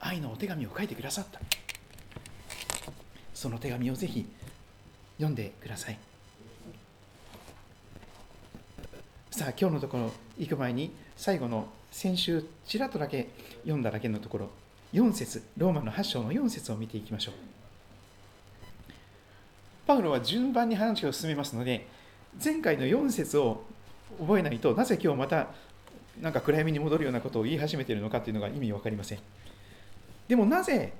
[0.00, 1.40] 愛のお手紙を書いてくださった
[3.32, 4.26] その手紙をぜひ
[5.18, 5.98] 読んでください
[9.30, 13.28] さあ今日のところ行く前に最後の先週ちらっとだけ
[13.62, 14.50] 読んだだけのところ
[14.92, 17.34] 4節ローマの8章の4節を見ていきましょう。
[19.86, 21.86] パウロは順番に話を進めますので
[22.42, 23.62] 前回の4節を
[24.18, 25.46] 覚えないとなぜ今日また
[26.20, 29.20] なんか暗闇に戻るようなことを言い始めているのかというのが意味分かりません。
[30.26, 30.92] でもなぜ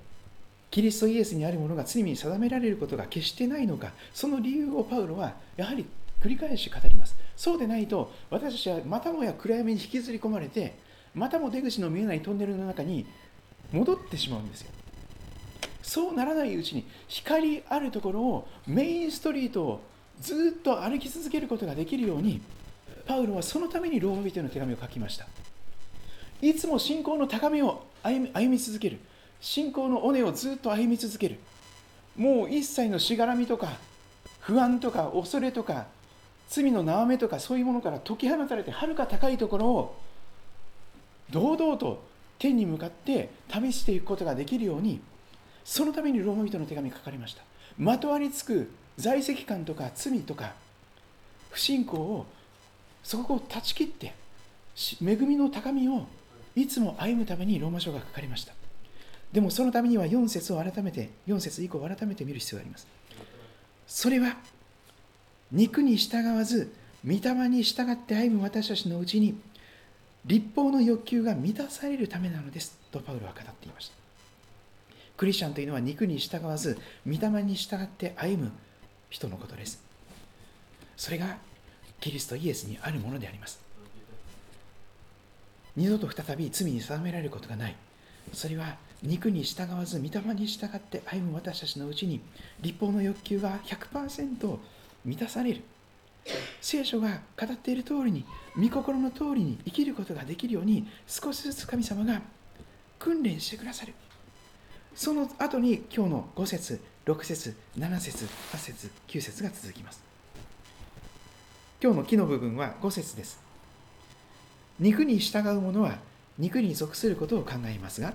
[0.71, 5.85] キリストイエスにあるものが罪に定められることが決してないのかその理由をパウロはやはり
[6.23, 7.17] 繰り返し語ります。
[7.37, 10.79] そうでないと私たちはまたもや暗闇に引きずり込まれて
[11.15, 13.07] またも出口の見えないトンネルの中に
[13.73, 14.71] 戻ってしまうんですよ。
[15.83, 19.81] そうならないうちに光あるところをメインストリートを
[20.21, 22.41] ずっと歩き続けることができるように
[23.07, 25.27] パウロはそのためにローマ人の手紙を書きました。
[26.43, 28.99] いつも信仰の高みを歩み歩み続ける。
[29.41, 31.39] 信仰の尾根をずっと歩み続ける。
[32.17, 33.79] もう一切のしがらみとか
[34.41, 35.87] 不安とか恐れとか
[36.51, 39.97] 罪の縄目とかそういうものから解き放たれてはるか高いところを
[41.31, 42.03] 堂々と
[42.41, 45.01] 天に向かって試していくことができるように
[45.65, 47.43] そのためにローマ人の手紙書かれました。
[47.79, 50.55] まとわりつく在籍感とか罪とか
[51.51, 52.27] 不信仰を
[53.05, 54.13] そこを断ち切って
[55.01, 56.07] 恵みの高みを
[56.57, 58.55] いつも歩むためにローマ書が書かれました。
[59.33, 62.89] でもそのためには4節を改めて4節以降改めて見る必要があります。
[63.87, 64.37] それは
[65.53, 66.73] 肉に従わず
[67.05, 69.35] 御霊に従って歩む私たちのうちに
[70.27, 73.95] 立法の欲求が満たされるためなのですとパウロは語っていました。
[75.17, 78.53] クリスチャンというのは肉に従わず御霊に従って歩む
[79.09, 79.83] 人のことです。
[80.97, 81.39] それが
[82.01, 83.61] キリストイエスにあるものであります。
[85.77, 87.77] 二度と再び罪に定められることがない。
[88.33, 92.21] それは肉に従わず御霊に従って歩む私たちのうちに
[92.61, 94.59] 立法の欲求が100%
[95.05, 95.63] 満たされる。
[96.61, 98.25] 聖書が語っている通りに
[98.57, 102.21] 御心の通りに生きることができるように少しずつ神様が
[102.99, 103.95] 訓練してくださる。
[104.95, 110.03] その後に今日の5節6節7節8節9節が続きます。
[111.83, 113.41] 今日の木の部分は5節です。
[114.79, 115.99] 肉に従う者は
[116.39, 118.15] 肉に属することを考えますが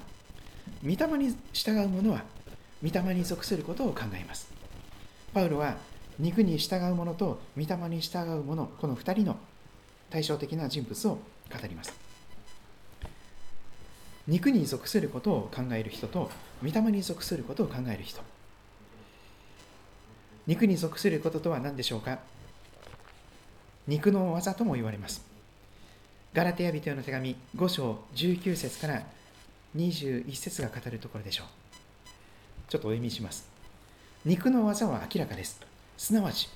[0.83, 2.23] 御霊に従う者は
[2.83, 4.51] 御霊に属することを考えます。
[5.33, 5.77] パウロは
[6.19, 9.37] 肉に従う者と御霊に従う者この2人の
[10.09, 11.19] 対照的な人物を語
[11.67, 11.93] ります。
[14.27, 16.31] 肉に属することを考える人と
[16.63, 18.21] 御霊に属することを考える人。
[20.47, 22.19] 肉に属することとは何でしょうか？
[23.87, 25.23] 肉の技とも言われます。
[26.33, 29.03] ガラテヤ人への手紙5章19節から
[29.75, 31.47] 21節が語るところでしょう。
[32.69, 33.47] ちょっとお読みします。
[34.23, 35.59] 肉の技は明らかです。
[35.97, 36.49] すなわち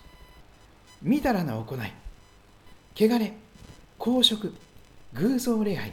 [1.01, 1.79] みだらな行い
[2.95, 3.33] 汚れ
[3.97, 4.53] 公職
[5.13, 5.91] 偶像礼拝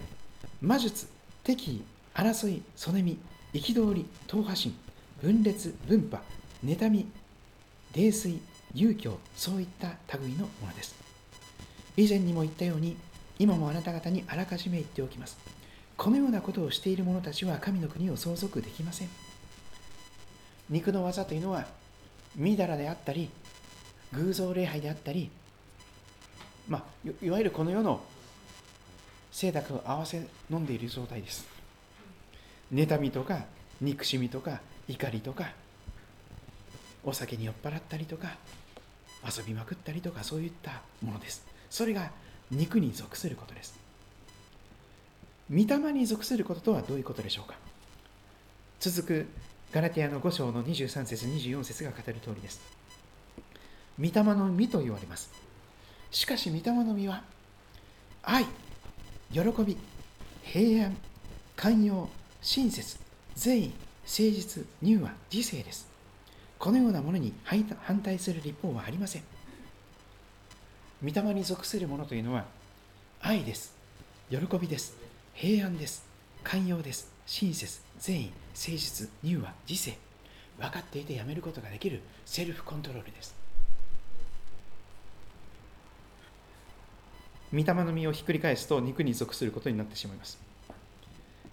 [0.60, 1.08] 魔術
[1.44, 1.84] 敵意
[2.14, 3.18] 争いそねみ
[3.54, 4.76] 憤り党派心
[5.22, 6.22] 分裂分派
[6.64, 7.06] 妬み
[7.94, 8.40] 泥酔
[8.74, 10.94] 勇強そういった類のものです。
[11.96, 12.96] 以前にも言ったように
[13.38, 15.38] 今もあなた方にあらかじめ言っておきます。
[15.96, 19.08] このようなことをしている者たちは神の国を相続できません。
[20.68, 21.66] 肉の技というのは
[22.36, 23.30] みだらであったり
[24.12, 25.30] 偶像礼拝であったり
[26.68, 28.00] まあいわゆるこの世の
[29.32, 31.46] 清濁を合わせ飲んでいる状態です。
[32.72, 33.44] 妬みとか
[33.80, 35.52] 憎しみとか怒りとか
[37.04, 38.36] お酒に酔っ払ったりとか
[39.24, 41.44] 遊びまくったりとかそういったものです。
[41.70, 42.10] それが
[42.50, 43.78] 肉に属することです。
[45.50, 47.56] 御霊に属することとはどういうことでしょうか。
[48.80, 49.26] 続く
[49.76, 52.62] ガラティアの5章の23節24節が語る通りです。
[54.00, 55.30] 御霊の実と言われます。
[56.10, 57.22] しかし御霊の実は
[58.22, 58.46] 愛
[59.30, 59.76] 喜び
[60.44, 60.96] 平安
[61.56, 62.08] 寛容
[62.40, 62.98] 親切
[63.34, 63.74] 善意誠
[64.06, 65.86] 実乳和自制です。
[66.58, 69.22] このようなものに反対する立法はありません。
[71.04, 72.46] 御霊に属するものというのは
[73.20, 73.74] 愛です
[74.30, 74.96] 喜びです
[75.34, 76.06] 平安です
[76.42, 79.96] 寛容です親切善意誠実乳和自制
[80.58, 83.34] 分かっていてやめることができるセルフコントロールです。
[87.52, 90.38] 御霊の実をひっくり返すと肉に属することになってしまいます。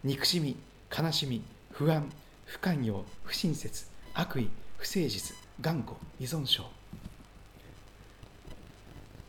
[0.03, 0.55] 憎しみ
[0.95, 2.09] 悲しみ不安
[2.45, 6.65] 不寛容不親切悪意不誠実頑固依存症。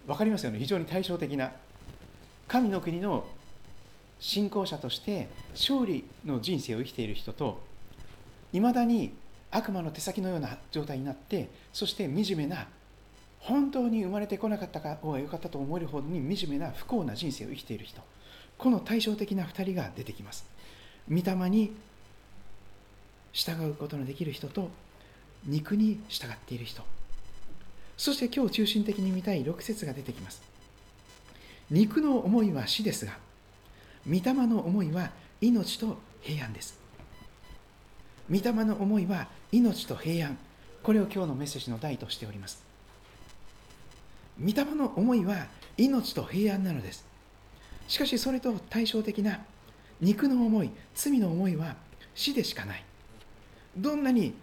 [0.07, 0.59] 分かりますよね？
[0.59, 1.53] 非常に対照的な。
[2.49, 3.27] 神の国の
[4.21, 7.61] 信仰者として勝利の人生を生きている人と
[8.53, 9.13] いまだに
[9.51, 12.67] 悪魔の手先のような状態になってそして惨めな
[13.45, 18.01] 本当に生まれてこなかった方が良かったと思えるほどに惨めな不幸な人生を生きている人。
[18.57, 20.47] この対照的な2人が出てきます。
[21.11, 21.73] 御霊に
[23.35, 24.71] 従うことのできる人と
[25.45, 26.83] 肉に従っている人。
[27.99, 30.43] そして今日中心的に見たい6節が出てきます。
[31.71, 33.19] 肉の思いは死ですが
[34.07, 36.79] 御霊の思いは命と平安です。
[38.31, 40.39] 御霊の思いは命と平安。
[40.83, 42.63] これを今日のメッセージの題としております。
[44.41, 45.47] 御霊の思いは
[45.77, 47.07] 命と平安なのです。
[47.89, 49.41] しかしそれと対照的な
[50.01, 51.77] 肉の思い罪の思いは
[52.15, 52.85] 死でしかない。
[53.77, 54.35] どんなに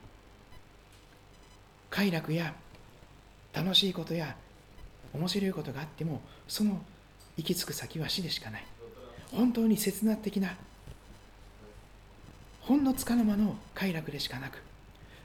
[1.89, 2.53] 快楽や
[3.53, 4.35] 楽しいことや
[5.13, 6.81] 面白いことがあってもその
[7.37, 8.65] 行き着く先は死でしかない。
[9.31, 10.55] 本当に切な的な
[12.61, 14.61] ほんのつかの間の快楽でしかなく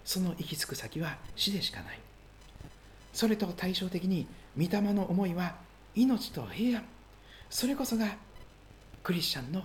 [0.04, 1.98] その行き着く先は死でしかない。
[3.12, 4.26] それと対照的に
[4.56, 5.56] 御霊の思いは
[5.94, 6.84] 命と平安。
[7.50, 8.16] それこそが
[9.02, 9.62] クリスチャンの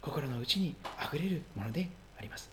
[0.00, 1.88] 心の内にあふれるもので
[2.18, 2.50] あります。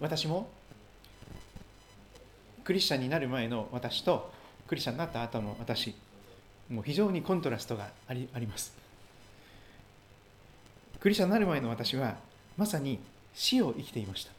[0.00, 0.48] 私も
[2.64, 4.32] クリスチャンになる前の私と
[4.68, 5.94] クリスチャンになった後の私
[6.72, 8.72] もう非常にコントラストがありあります。
[10.98, 12.16] クリスチャンになる前の私は
[12.56, 12.98] まさに
[13.34, 14.32] 死を生きていました。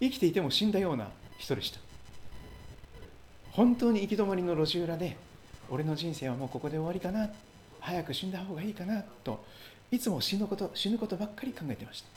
[0.00, 1.08] 生きていても死んだような
[1.38, 1.78] 人でした。
[3.52, 5.16] 本当に行き止まりの路地裏で
[5.70, 7.30] 俺の人生はもうここで終わりかな。
[7.78, 9.02] 早く死んだ方がいいかな。
[9.22, 9.44] と
[9.92, 12.08] いつも死ぬこと死ぬことばっかり考えてました。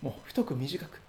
[0.00, 1.00] もう太く短く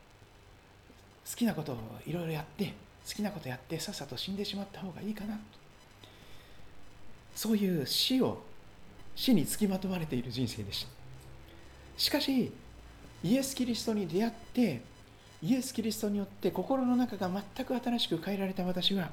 [1.29, 2.73] 好きなことをいろいろやって
[3.07, 5.37] 好きなことやってさっさと死んでしまった方がいいかな。
[7.35, 8.41] そういう死を
[9.15, 10.89] 死につきまとわれている人生でした。
[11.97, 12.51] しかし
[13.23, 14.81] イエス・キリストに出会って
[15.41, 19.11] イエス・キリストによって心の中が全く新しく変えられた私は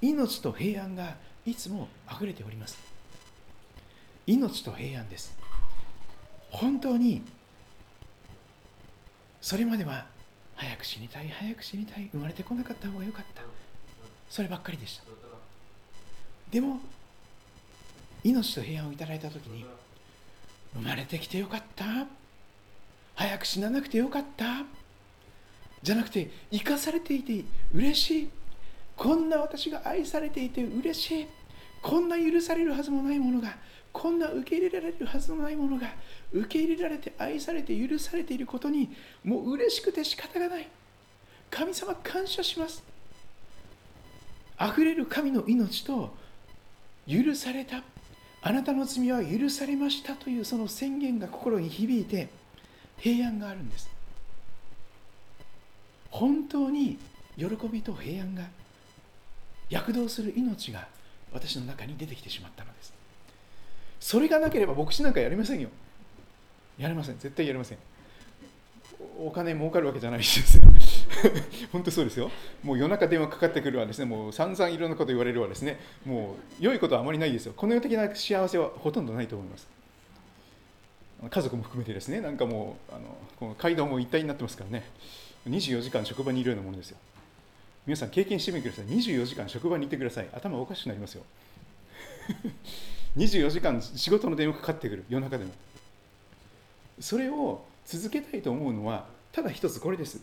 [0.00, 2.78] 命と平安がいつも溢れております。
[4.26, 5.36] 命と平安です。
[6.50, 7.22] 本当に
[9.40, 10.06] それまでは
[10.54, 13.42] 早く死にたい早く死にたい生まれてこなかった方が良かった。
[14.28, 15.04] そればっかりでした。
[16.50, 16.80] でも
[18.22, 19.64] 命と平安をいただいた時に
[20.74, 21.84] 生まれてきてよかった。
[23.14, 24.64] 早く死ななくてよかった。
[25.82, 27.44] じゃなくて生かされていて
[27.74, 28.30] 嬉しい。
[28.96, 31.26] こんな私が愛されていて嬉しい。
[31.82, 33.56] こんな許されるはずもないものが
[33.92, 35.88] こんな受け入れられるはずのないものが
[36.32, 38.94] 受け入れられて愛されて許されていることに
[39.24, 40.68] もう嬉しくて仕方がない。
[41.50, 42.84] 神様感謝します。
[44.60, 46.14] 溢れる神の命と
[47.08, 47.82] 許された。
[48.42, 52.28] あなたの罪は許されましたというその宣言が心に響いて
[52.98, 53.88] 平安があるんです。
[56.10, 56.98] 本当に
[57.36, 58.44] 喜びと平安が
[59.68, 60.88] 躍動する命が
[61.32, 62.92] 私の中に出てきてしまったのです。
[64.00, 65.68] それがなければ牧師なんかやりませんよ。
[66.78, 67.18] やれません。
[67.18, 67.78] 絶対やりません。
[69.18, 70.79] お金儲かるわけじゃないしですね
[71.72, 72.30] 本当そうですよ。
[72.62, 74.04] もう夜中電話かかってくるわですね。
[74.04, 75.78] もう散々いろんなこと言われるわですね。
[76.04, 77.52] もう良いことはあまりないですよ。
[77.56, 79.68] この世的な幸せはほとんどないと思います。
[81.28, 82.20] 家族も含めてですね。
[82.20, 84.84] なんかもうあのこの街道も一体になってますからね。
[85.48, 86.98] 24時間職場にいるようなものですよ。
[87.86, 88.86] 皆さん経験してみてください。
[88.86, 90.28] 24時間職場にいてください。
[90.32, 91.24] 頭おかしくなりますよ。
[93.16, 95.04] 24時間仕事の電話かかってくる。
[95.08, 95.50] 夜中でも。
[97.00, 100.20] それを続けたいと思うのはただ一つこれです。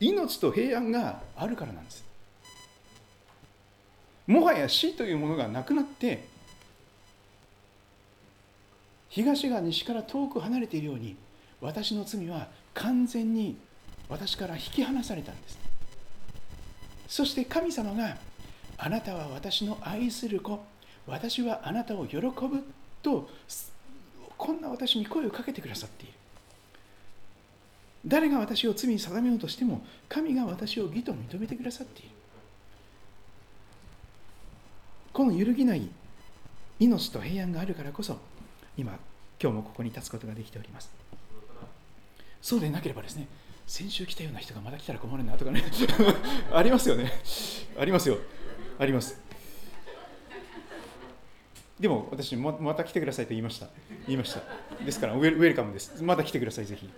[0.00, 2.04] 命と平安があるからなんです。
[4.26, 6.24] もはや死というものがなくなって
[9.08, 11.16] 東が西から遠く離れているように
[11.60, 13.56] 私の罪は完全に
[14.08, 15.58] 私から引き離されたんです。
[17.08, 18.16] そして神様が
[18.78, 20.64] あなたは私の愛する子
[21.06, 22.30] 私はあなたを喜ぶ
[23.02, 23.28] と
[24.38, 26.12] こんな私に声をかけてくださっている。
[28.06, 32.10] 誰が私を罪に定めようとしても神が私を義と認めてくださっている。
[35.12, 35.88] この揺るぎない
[36.78, 38.18] 命と平安があるからこそ
[38.76, 38.98] 今
[39.42, 40.90] 今日もここに立つことができております。
[42.40, 43.28] そうでなければですね
[43.66, 45.62] 先週来たような人がまた来たら困るなとかね
[46.52, 47.12] ありますよね。
[47.78, 48.18] ありますよ。
[48.78, 49.20] あります。
[51.78, 53.68] でも私ままた来てくださいと言いました。
[54.06, 54.42] 言いました。
[54.84, 56.02] ですからウェルカムです。
[56.02, 56.88] また来てくださいぜひ。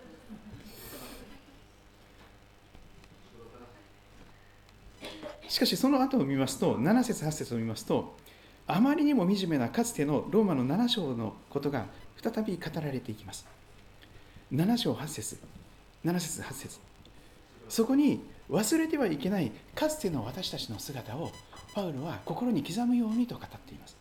[5.52, 8.16] しかしその後を見ますと7節8節を見ますと
[8.66, 11.84] あまりにも惨めなかつてのローマの7章のことが
[12.22, 13.44] 再び語られていきます。
[14.50, 15.38] 7章8節
[16.06, 16.80] 7節8節。
[17.68, 21.30] そこに忘れてはいけないかつての私たちの姿を
[21.74, 23.94] パウロは心に刻むようにと語っています。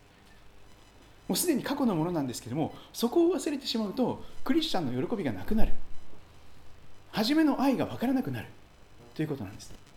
[1.28, 5.74] もうすでに過去のものなんですけどもそこを忘れてしまうとクリスチャンの喜びがなくなる。
[7.10, 8.46] 初めの愛が分からなくなる
[9.14, 9.91] ということなんです。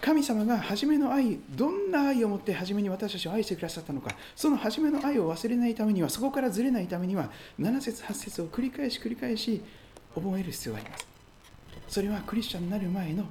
[0.00, 4.14] 神様が初めの愛どんな愛を持って初めに私たちを愛してくださったのか。
[4.34, 9.62] その初めの愛を忘れないためにはそこからずれないためには7節8節を繰り返し繰り返し
[10.14, 11.06] 覚える必要があります。
[11.88, 13.26] それはクリスチャンになる前の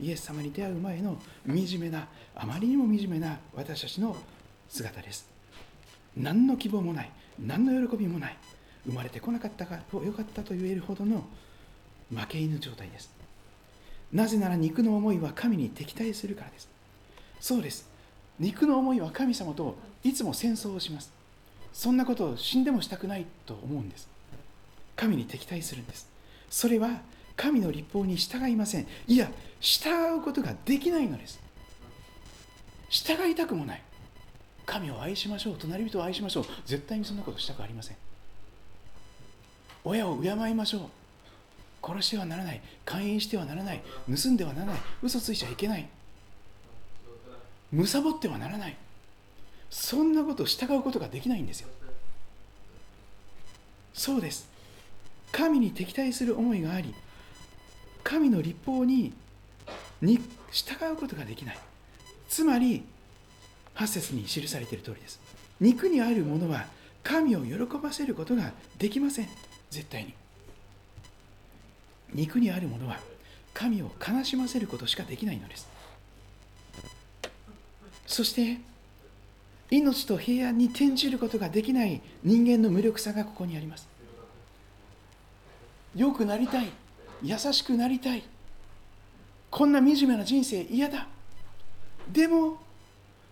[0.00, 4.16] イエス様に出会う前の惨めなあまりにも惨めな私たちの
[4.68, 5.28] 姿です。
[6.16, 8.36] 何の希望もない何の喜びもない
[8.86, 11.24] 生まれてこなかったかよかったと言えるほどの
[12.14, 13.13] 負け犬状態です。
[14.12, 16.68] なぜなら肉の思いは神に敵対するからです。
[17.40, 17.88] そうです。
[18.38, 21.12] 肉の思いは神様といつも戦争をします。
[21.72, 24.08] そんなことを死んでもしたくないと思うんです。
[24.96, 26.08] 神に敵対するんです。
[26.48, 27.00] それは
[27.36, 28.86] 神の立法に従いません。
[29.08, 29.30] いや
[29.60, 31.40] 従うことができないのです。
[32.90, 33.82] 従いたくもない。
[34.66, 35.56] 神を愛しましょう。
[35.58, 36.44] 隣人を愛しましょう。
[36.64, 37.96] 絶対にそんなことしたくありません。
[39.84, 40.80] 親を敬いましょう。
[41.84, 42.60] 殺してはならない。
[42.84, 43.82] 勧誘してはならない。
[44.08, 44.80] 盗んではならない。
[45.02, 45.88] 嘘ついちゃいけない。
[47.72, 48.76] むさぼってはならない。
[49.70, 51.68] そんなことを従うことができないんですよ。
[53.92, 54.48] そうです。
[55.32, 56.94] 神に敵対する思いがあり
[58.04, 59.12] 神の立法に
[60.00, 60.20] に
[60.52, 61.58] 従うことができない。
[62.28, 62.84] つまり
[63.74, 65.20] 8節に記されている通りです。
[65.60, 66.66] 肉にあるものは
[67.02, 69.28] 神を喜ばせることができません。
[69.70, 70.14] 絶対に。
[72.14, 72.98] 肉にあるものは
[73.52, 75.68] 神を悲しませることしかできないのです。
[78.06, 78.58] そして
[79.70, 83.88] 命と平安に転じることができない人間の無力さがここにあります。
[85.96, 86.68] 良くなりたい
[87.22, 88.24] 優しくなりたい
[89.50, 91.06] こんな惨めな人生嫌だ。
[92.12, 92.58] でも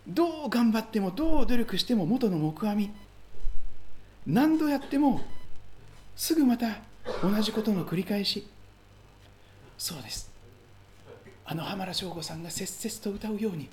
[0.07, 2.91] どう頑張ってもどう努力しても元の木阿弥。
[4.27, 5.21] 何度やっても
[6.17, 6.79] すぐまた
[7.21, 8.47] 同じことの繰り返し。
[9.83, 10.31] そうです。
[11.45, 13.69] あの浜田省吾さんが切々と歌うように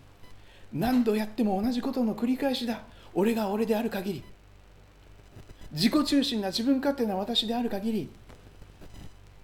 [0.74, 2.82] 何度やっても同じことの繰り返しだ。
[3.14, 4.24] 俺が俺である限り。
[5.72, 8.10] 自己中心な自分勝手な私である限り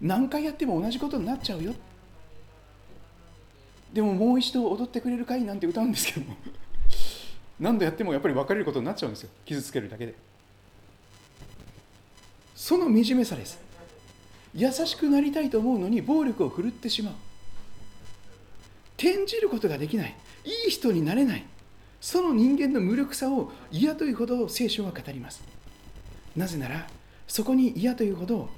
[0.02, 1.72] 何回やっても同じことになっちゃうよ。
[3.94, 6.36] でももう一度踊ってくれるかいなんて歌うんですけども
[7.62, 9.30] 何度やってもやっぱり別れることになっちゃうんですよ。
[9.46, 10.16] 傷つけるだけで。
[12.56, 13.65] その惨めさです。
[14.56, 17.14] 優しくなりたいと思うのに暴力を振るってしまう。
[18.98, 20.16] 転じることができない。
[20.46, 21.44] いい人になれない。
[22.00, 25.44] その人間の無力さを嫌というほど聖書は語ります。
[26.36, 26.88] なぜなら
[27.28, 28.50] そこに嫌というほど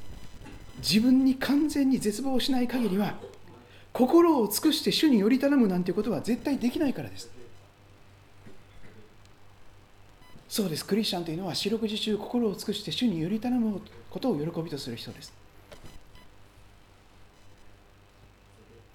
[0.80, 3.16] 自分に完全に絶望しない限りは
[3.93, 7.32] 心を尽くして主により頼むなんてことは絶対できないからです。
[10.50, 10.86] そうです。
[10.86, 15.47] クリスチャンというのは四六時中心を尽くして主により頼むことを喜びとする人です。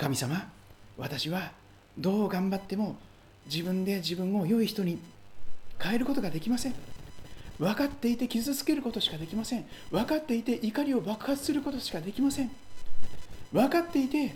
[0.02, 0.50] 神様
[0.98, 1.52] 私は
[1.96, 2.96] どう頑張っても
[3.46, 4.98] 自分で自分を良い人に
[5.78, 6.74] 変えることができません。
[7.60, 9.64] 分かっていて傷つけることしかできません。
[9.92, 12.50] 分かっていて怒りを爆発することしかできません。
[13.52, 14.34] 分かっていて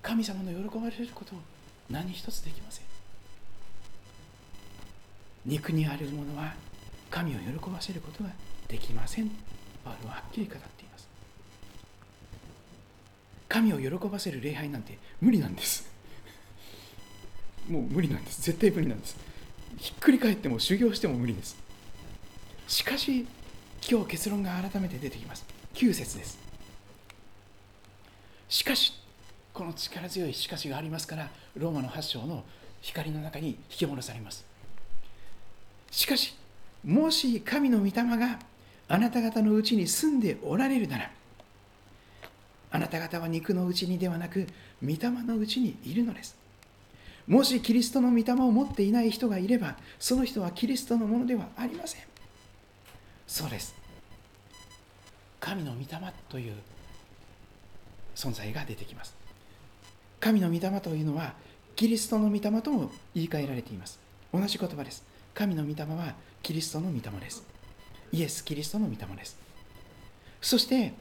[0.00, 1.38] 神様の喜ばれることを
[1.90, 2.84] 何一つできません。
[5.44, 6.54] 肉にあるものは
[7.10, 8.30] 神を喜ばせることが
[8.68, 9.30] できません。
[9.84, 10.83] パウロははっきり語っています。
[13.48, 15.90] 神を喜ばせる礼拝なんて無理なんです。
[17.68, 18.42] もう無理なんです。
[18.42, 19.16] 絶対無理なんです。
[19.78, 21.56] ひっくり返っても修行しても無理です。
[22.68, 23.26] しかし
[23.88, 25.44] 今日結論が改めて出てきます。
[25.74, 26.38] 9節です。
[28.48, 28.92] しかし
[29.52, 32.44] この力強いしかしがありますからローマの8章の
[32.80, 34.44] 光の中に引き戻されます。
[35.90, 36.36] しかし
[36.84, 38.38] もし神の御霊が
[38.88, 41.10] あなた方のうちに住んでおられるなら
[42.74, 44.48] あなた方は肉のうちにではなく
[44.82, 46.36] 御霊のうちにいるのです。
[47.28, 52.02] もしキリストの御霊を持っていない人がいればその人はキリストのものではありません。
[53.28, 53.76] そうです。
[55.38, 55.86] 神の御霊
[56.28, 56.54] という
[58.16, 59.14] 存在が出てきます。
[60.18, 61.34] 神の御霊というのは
[61.76, 64.00] キリストの御霊とも言い換えられています。
[64.32, 65.04] 同じ言葉です。
[65.32, 67.46] 神の御霊はキリストの御霊です。
[68.10, 69.38] イエス・キリストの御霊です。
[70.42, 70.92] そして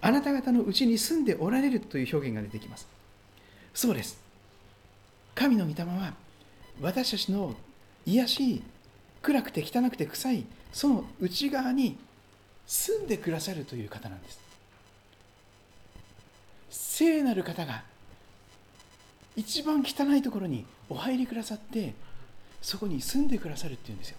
[0.00, 2.86] あなた方のうちに住んでおられるという表現が出てきます。
[3.74, 4.18] そうです。
[5.34, 6.14] 神の御霊は
[6.80, 7.54] 私たちの
[8.06, 8.62] 癒しい
[9.22, 11.98] 暗くて汚くて臭いその内側に
[12.66, 14.40] 住んでくださるという方なんです。
[16.70, 17.82] 聖なる方が
[19.36, 21.94] 一番汚いところにお入りくださって
[22.60, 24.18] そこに住んでくださるっていうんですよ。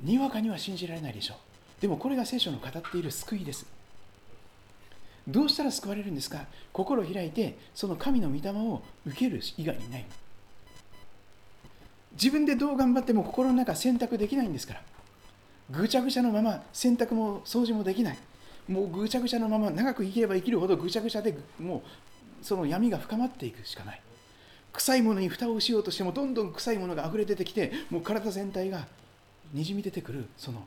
[0.00, 1.82] にわかには信じられないでしょう。
[1.82, 3.66] でもこれが聖書の語っている救いです。
[5.28, 6.46] どうしたら救われるんですか？
[6.72, 10.06] 心を開いてその神の御霊を受ける以外にない。
[12.12, 14.82] 自分でどう頑張っても心の中選択できないんですから。
[15.70, 18.18] ぐちゃぐちゃのまま洗濯も掃除もできない。
[18.66, 21.82] もうぐちゃぐちゃのまま長く生きれば生きるほどぐちゃぐちゃでも
[22.42, 24.00] うその闇が深まっていくしかない。
[24.72, 28.86] 臭いものに蓋をしようとしてもどんどん臭いものが溢れ出てきてもう体全体が
[29.52, 30.66] にじみ出てくるその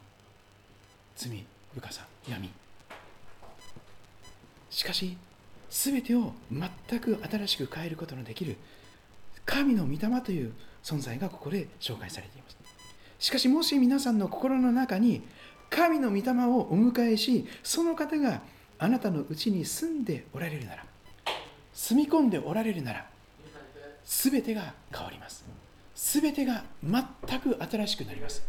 [1.16, 1.44] 罪
[1.74, 2.50] 深さ闇。
[4.72, 5.18] しかし
[5.70, 8.58] 全てを全く新しく変えることのできる
[9.46, 10.54] 神の御霊という
[10.84, 12.58] 存在がここで紹介されています。
[13.20, 15.22] しかしもし皆さんの心の中に
[15.70, 18.42] 神の御霊をお迎えしその方が
[18.80, 20.86] あなたのうちに住んでおられるなら
[21.74, 23.06] 住み込んでおられるなら
[24.04, 25.46] 全てが変わります。
[25.96, 28.42] 全てが全く新しくなります。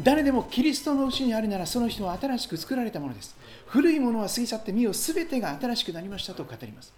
[0.00, 3.36] 誰でもキリストのうちにあるならその人は新しく作られたものです。
[3.66, 6.92] 古いものは過ぎ去ってみよう全てが新しくなりましたと語ります。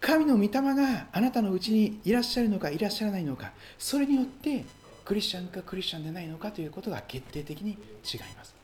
[0.00, 4.64] 神の御霊があなたのうちにいらっしゃるのかいらっしゃらないのかそれによって
[5.04, 8.54] クリスチャンかクリスチャンでないのかということが決定的に違います。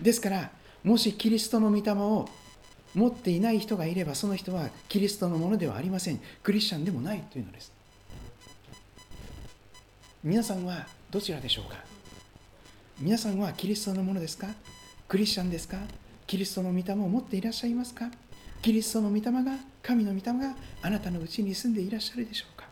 [0.00, 0.50] ですから
[0.84, 2.28] もしキリストの御霊を
[2.94, 6.20] 持っていない人がいればその人はキリストのものではありません。
[6.42, 7.72] クリスチャンでもないというのです。
[10.22, 11.76] 皆さんはどちらでしょうか？
[12.98, 14.46] 皆さんはキリストのものですか？
[15.06, 15.76] クリスチャンですか？
[16.26, 18.06] キリストの御霊を持っていらっしゃいますか？
[18.62, 22.64] キリストの御霊が神の御霊があなたのうちに住んでいらっしゃるでしょうか？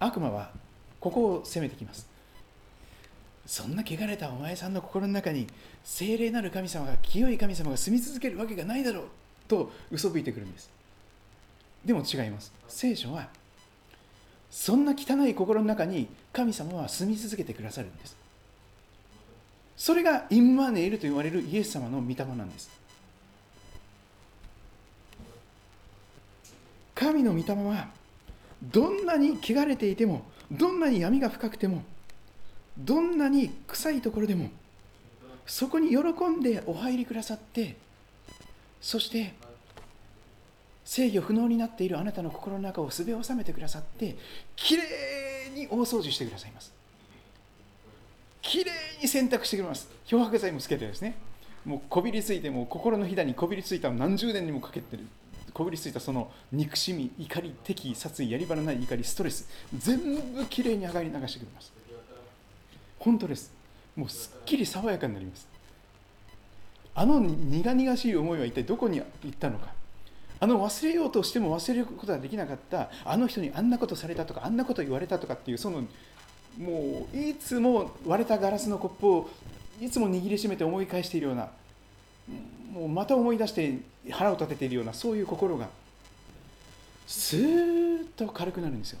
[0.00, 0.50] 悪魔は
[0.98, 2.08] ここを攻めてきます。
[3.44, 5.46] そんな汚れたお前さんの心の中に
[5.84, 9.04] 精霊なる神様が清い神様が住み続けるわけがないだろう
[9.46, 10.70] と嘘吹いてくるんです。
[11.84, 12.50] でも違います。
[12.66, 13.28] 聖書は
[14.54, 18.16] そんな汚い心の中に神様は住み続けてくださるんです。
[19.76, 22.70] それがインマネイルと言われるイエス様の御霊なんです。
[26.94, 27.88] 神の御霊は
[28.62, 31.82] どんなに汚れていてもどんなに闇が深くても
[32.78, 34.50] どんなに臭いところでも
[35.46, 35.98] そこに喜
[36.28, 37.74] んでお入りくださって
[38.80, 39.34] そして
[40.84, 44.16] 制御不能になっているあなたの心の中をすべを収めてくださって
[44.54, 44.82] きれ
[45.54, 46.72] いに大掃除してくださいます。
[48.42, 49.88] きれいに洗濯してくれます。
[50.06, 51.16] 漂白剤もつけてですね。
[51.64, 55.04] もうこびりついても心のひだにこびりついた何十年にもかけてる。
[55.54, 59.48] こびりついたその憎しみ怒り敵殺意やり場のない怒りストレス。
[59.76, 59.98] 全
[60.34, 61.72] 部きれいに上がり流してくれます。
[62.98, 63.52] 本当です。
[63.96, 65.46] もうすっきり爽やかになります。
[66.94, 69.73] あの苦々しい思いは一体どこに行ったのか。
[70.40, 75.84] あの忘れようとしても忘れることができなかったあの人にあんなことされたとかあんなこと言われたとかっていうその
[76.58, 79.30] もういつも割れたガラスのコップを
[79.80, 81.48] いつも握りしめて思い返しているような
[82.72, 83.78] もうまた思い出して
[84.10, 85.68] 腹を立てているようなそういう心が
[87.06, 88.98] スーッと軽くなるんですよ。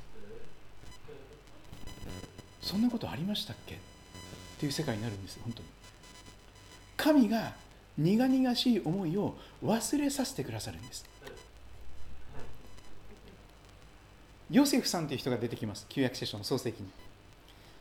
[2.60, 3.74] そんなことありましたっけ？
[3.74, 3.78] っ
[4.58, 5.68] ていう世界になるんです本当に。
[6.96, 7.52] 神が
[7.98, 11.04] 苦々しい思いを忘れさせてくださるんです。
[14.50, 15.86] ヨセフさんという人が出てきます。
[15.88, 16.88] 旧約聖書の創世記に。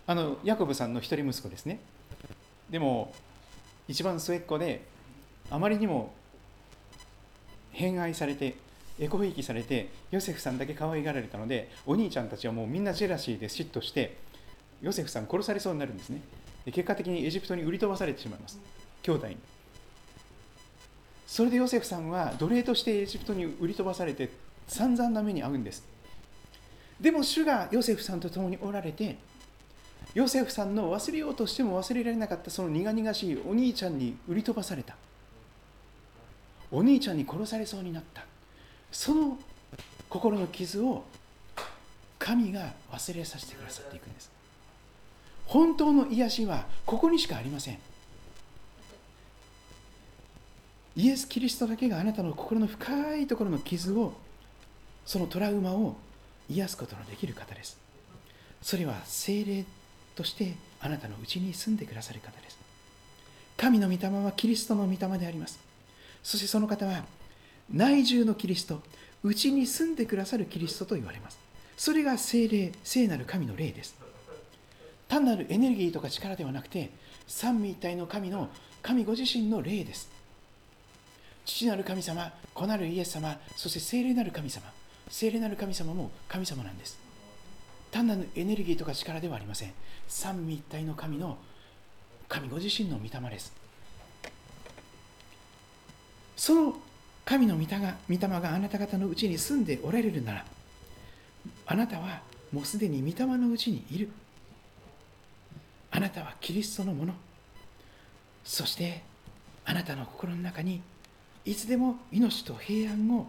[0.07, 1.80] あのヤコブさんの一人息子ですね。
[2.69, 3.14] でも
[3.88, 4.85] 一番末っ子で
[5.49, 6.14] あまりにも
[7.72, 8.56] 偏愛されて
[8.99, 14.18] エコひいきされてヨセフさんだけ可愛がられたのでお兄ちゃんたちはもうみんなジェラシーで嫉妬して
[14.81, 16.22] ヨセフさん殺されそうになるんですね。
[16.65, 18.60] で結果的にエジプトに売り飛ばされてしまいます。
[19.02, 19.38] 兄弟に。
[21.27, 24.30] それでヨセフさんは奴隷としてエジプトに売り飛ばされて
[24.68, 25.93] 散々な目に遭うんです。
[26.99, 29.18] でも主がヨセフさんと共におられて
[30.14, 34.95] ヨセフさんの忘れようとしても忘れられなかったその苦々しいお兄ちゃんに売り飛ばされた。
[36.72, 38.24] お兄ちゃんに殺されそうになった。
[38.91, 39.38] その
[40.10, 41.03] 心の傷を
[42.20, 44.32] 神が忘れさせてくださっていくんです。
[45.45, 47.80] 本当の癒しはここにしかありません。
[50.95, 54.14] イエス・キリストだけがあなたの心の深いところの傷を
[55.06, 55.95] そのトラウマを
[56.49, 57.78] 癒すことのできる方です。
[58.61, 59.65] それは精霊
[60.15, 62.57] としてあなたのうちに住んでくださる方です。
[63.57, 65.60] 神の御霊はキリストの御霊であります。
[66.24, 67.06] そしてその方は
[67.72, 68.82] 内住のキリスト
[69.24, 71.38] うちに住んでくださるキリストと言われます。
[71.78, 73.95] それが精霊聖なる神の霊です。
[75.07, 76.90] 単なるエネルギーとか力ではなくて
[77.28, 78.49] 三位一体の神の
[78.82, 80.10] 神ご自身の霊です。
[81.45, 82.14] 父なる神様
[82.56, 84.64] 子なるイエス様そして聖霊なる神様。
[85.14, 86.98] 聖霊なる神様も神様なんです。
[87.91, 89.72] 単なるエネルギーとか力ではありません。
[90.07, 91.38] 三位一体の神の
[92.27, 93.53] 神ご自身の御霊です。
[96.35, 96.76] その
[97.26, 100.45] 神の御霊が御霊があなた方のうちに住んでおられるなら
[101.68, 104.10] あなたはもうすでに御霊のうちにいる。
[105.91, 107.14] あなたはキリストのもの。
[108.44, 109.03] そして
[109.64, 110.81] あなたの心の中に
[111.45, 113.27] いつでも命と平安を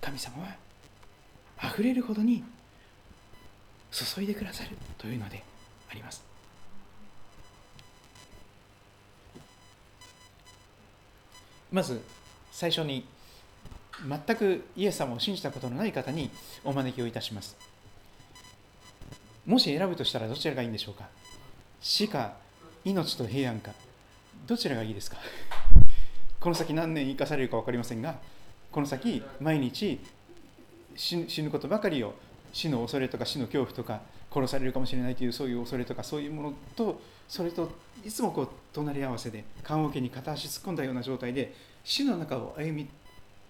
[0.00, 0.65] 神様は
[1.58, 2.44] あふれるほどに
[3.90, 5.42] 注いでくださるというので
[5.90, 6.24] あります。
[11.72, 12.00] まず
[12.52, 13.06] 最初に
[14.06, 16.30] 全くイエス様を信じたことのない方に
[16.64, 17.56] お招きをいたします。
[19.46, 21.08] もし選ぶとしたらどちらがいいんでしょうか？
[21.80, 22.34] 死か
[22.84, 23.72] 命と平安か。
[24.46, 25.16] どちらがいいですか？
[26.40, 28.18] この先何年生かされるか分かりませんが
[28.70, 29.98] この先毎日
[30.96, 32.14] 死ぬことばかりを
[32.52, 34.00] 死の恐れとか死の恐怖とか
[34.32, 37.70] 殺されるかもしれないというそういう恐れとかそういうものとそれと
[38.04, 41.54] いつもこう隣り合わせで棺桶に片足突っ込んだような状態で
[41.84, 42.88] 死の中を歩み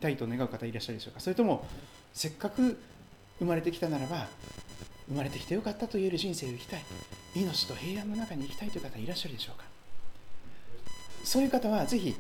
[0.01, 1.20] たいと願う方いらっしゃるでしょうか？
[1.20, 1.66] それとも
[2.12, 2.78] せっかく
[3.39, 4.28] 生まれてきたならば
[5.09, 6.82] 生まれてきてよかったと言える人生を生きたい。
[7.35, 9.64] 命と平安の中に生きたいという方いらっしゃるでしょうか？
[11.23, 12.14] そういう方はぜひ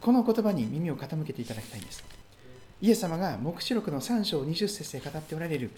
[0.00, 2.04] この言葉に耳を傾けていただきたいんです。
[2.82, 5.70] イエス様が黙示録の3章20節で語っておられる。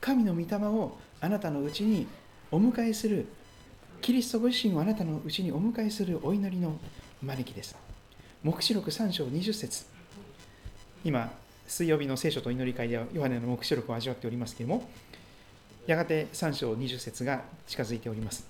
[0.00, 2.06] 神の御霊をあなたのうちに
[2.52, 3.26] お迎えする。
[4.00, 6.78] キリストご自身をあなたのうちにお迎えするお祈りの
[7.20, 7.74] 招きです。
[8.44, 9.86] 黙示録3章20節。
[11.04, 11.32] 今
[11.66, 14.88] 水曜日の聖書と祈り会ではヨハネの黙示録を味わっておりますけれども
[15.88, 18.46] やがて3章20節が近づいております。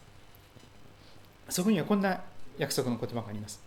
[1.48, 2.20] そこにはこんな
[2.58, 3.58] 約束の言葉があります。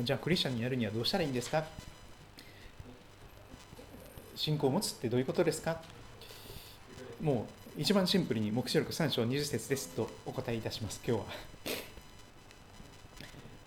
[0.00, 1.64] じゃあクリスチャンになるにはどうしたらいいんですか？
[4.34, 5.80] 信仰を持つってどういうことですか？
[7.22, 7.46] も
[7.76, 11.26] う一番シンプルに黙示録3章20節ですとお答えいたします今日は。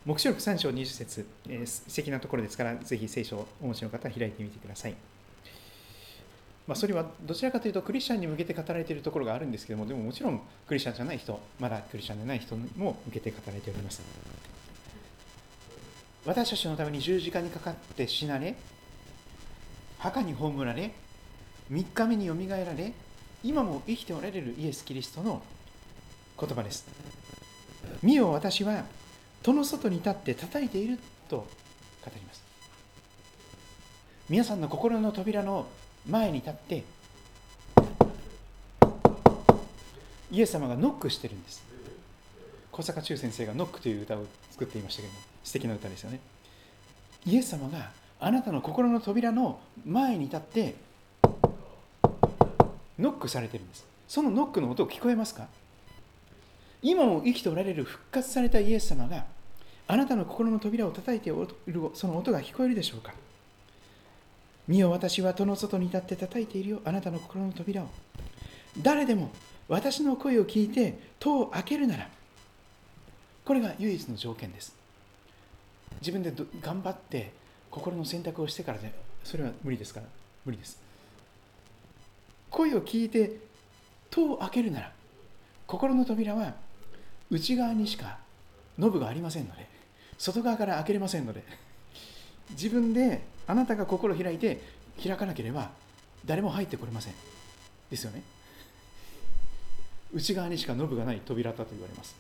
[0.05, 4.95] 黙示録3章20節、えー、素敵なところですからぜひ聖書をお持ちの方は開いてみてください。
[6.65, 14.01] まあ、それはどちらかというとクリスチャンに向けて語られているところがあるんですけどもでももちろんクリスチャンじゃない人まだクリスチャンでない人にも向けて語られております。
[16.27, 18.53] 私たちのために十字架にかかって死なれ
[19.97, 20.91] 墓に葬られ
[21.71, 22.91] 3日目によみがえられ
[23.45, 25.41] 今も生きておられるイエス・キリストの
[26.37, 26.85] 言葉です。
[28.03, 28.83] 見よ私は
[29.41, 30.99] 戸の外に立って叩いている
[31.29, 31.47] と語
[32.13, 32.43] ります。
[34.29, 35.65] 皆さんの心の扉の
[36.09, 36.83] 前に立って
[40.29, 41.63] イエス様がノックしてるんです。
[42.73, 45.36] 小坂忠先生が「ノック」という歌を作っていましたけども。
[45.47, 46.19] 素敵な歌ですよね。
[47.25, 50.75] イエス様があなたの心の扉の前に立って
[52.99, 53.85] ノックされてるんです。
[54.09, 55.47] そのノックの音聞こえますか？
[56.81, 59.23] 今も生きておられる復活されたイエス様が
[59.87, 61.33] あなたの心の扉を叩いてい
[61.71, 63.13] るその音が聞こえるでしょうか？
[64.67, 66.81] 見よ私は戸の外に立って叩いているよ。
[66.83, 67.87] あなたの心の扉を。
[68.81, 69.31] 誰でも
[69.69, 72.09] 私の声を聞いて戸を開けるなら
[73.45, 74.75] これが唯一の条件です。
[75.99, 77.31] 自分で頑張って
[77.69, 78.93] 心の選択をしてからで
[79.23, 80.05] それは無理ですから。
[80.45, 80.79] 無理です。
[82.49, 83.31] 声を聞いて
[84.09, 84.91] 戸を開けるなら
[85.65, 86.53] 心の扉は
[87.29, 88.17] 内側にしか
[88.79, 89.67] ノブがありませんので
[90.17, 91.43] 外側から開けれませんので
[92.51, 94.61] 自分であなたが心を開いて
[95.03, 95.71] 開かなければ
[96.25, 97.13] 誰も入ってこれません。
[97.89, 98.21] ですよね。
[100.13, 102.15] 内側にしかノブがない扉だと言われます。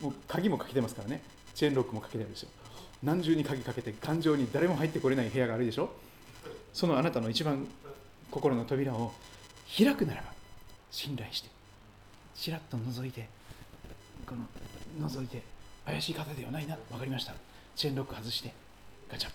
[0.00, 1.22] もう鍵もかけてますからね。
[1.54, 2.50] チェーンロックもかけてるんですよ
[3.02, 5.90] 何重に鍵かけて感情に誰も入ってこれない部屋があるでしょ
[6.72, 7.66] そのあなたの一番
[8.30, 9.12] 心の扉を
[9.76, 10.28] 開くならば
[10.90, 11.48] 信頼して
[12.34, 13.28] ちらっと覗いて
[14.26, 14.34] こ
[14.98, 15.42] の覗いて
[15.84, 17.34] 怪しい方ではないな分かりました
[17.74, 18.52] チェーンロック外して
[19.10, 19.30] ガチャ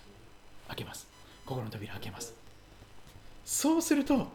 [0.72, 1.06] 開けます。
[1.44, 2.34] 心の扉開けます。
[3.44, 3.94] そうす。
[3.94, 4.28] ると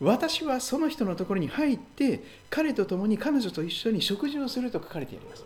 [0.00, 4.60] 私はその人のところに入って彼と共に彼女と一緒に食事をす。
[4.60, 5.44] ると書かれています。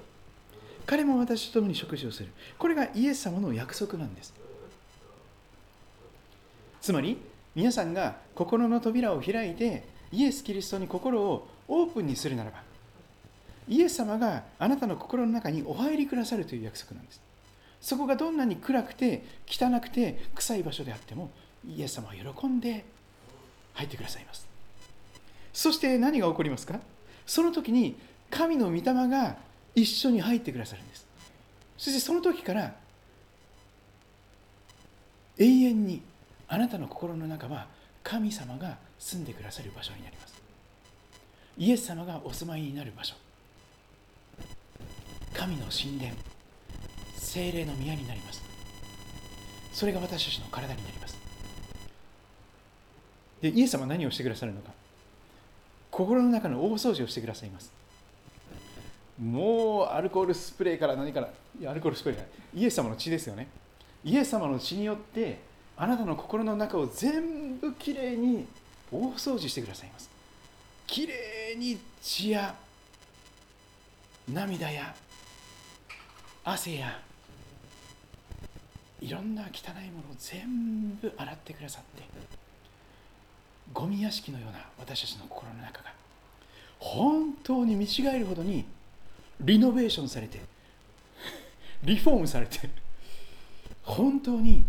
[0.86, 2.28] 彼も私と共に食事をする。
[2.58, 4.32] これがイエス様の約束なんです。
[6.80, 7.18] つまり
[7.54, 12.62] 皆さんが心の扉を開いてイエス・キリストに心をオープンにするならば
[13.66, 17.20] イエス様があなたの心の中にお入りくださるという約束なんです。
[17.80, 21.30] そこがどんなに暗くて汚くて臭い場所であっても
[21.68, 22.84] イエス様は喜んで
[23.74, 24.46] 入ってくださいます。
[25.52, 26.78] そして何が起こりますか？
[27.26, 27.96] その時に
[28.30, 29.36] 神の御霊が
[29.77, 31.07] 一緒に入ってくださるんです。
[31.77, 32.74] そしてその時から
[35.39, 36.01] 永遠に
[36.48, 37.66] あなたの心の中は
[38.03, 40.35] 神様が住んでくださる場所になります。
[41.59, 43.15] イエス様がお住まいになる場所。
[45.35, 46.12] 神の神殿。
[47.19, 48.43] 精霊の宮になります。
[49.74, 51.19] それが私たちの体になります。
[53.43, 54.70] でイエス様は何をしてくださるのか。
[55.90, 57.76] 心の中の大掃除をしてくださいます。
[59.20, 62.30] もうアルコールスプレーから何からいやアルコールスプレーじゃな
[62.60, 63.48] いイエス様の血ですよね。
[64.05, 65.40] イエス様の血によって
[65.76, 68.47] あなたの心の中を全部きれいに
[68.93, 70.10] 大掃除してくださいます。
[70.86, 72.55] きれいに血や
[74.32, 74.94] 涙や
[76.44, 77.01] 汗や
[79.01, 82.05] いろんな汚いものを全部洗ってくださって
[83.72, 85.93] ゴミ屋敷のような私たちの心の中が
[86.78, 88.64] 本当に見違えるほどに
[89.40, 90.40] リノベーションされて
[91.82, 92.70] リフォームされて
[93.82, 94.64] 本当に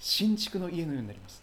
[0.00, 1.42] 新築の家のようになります。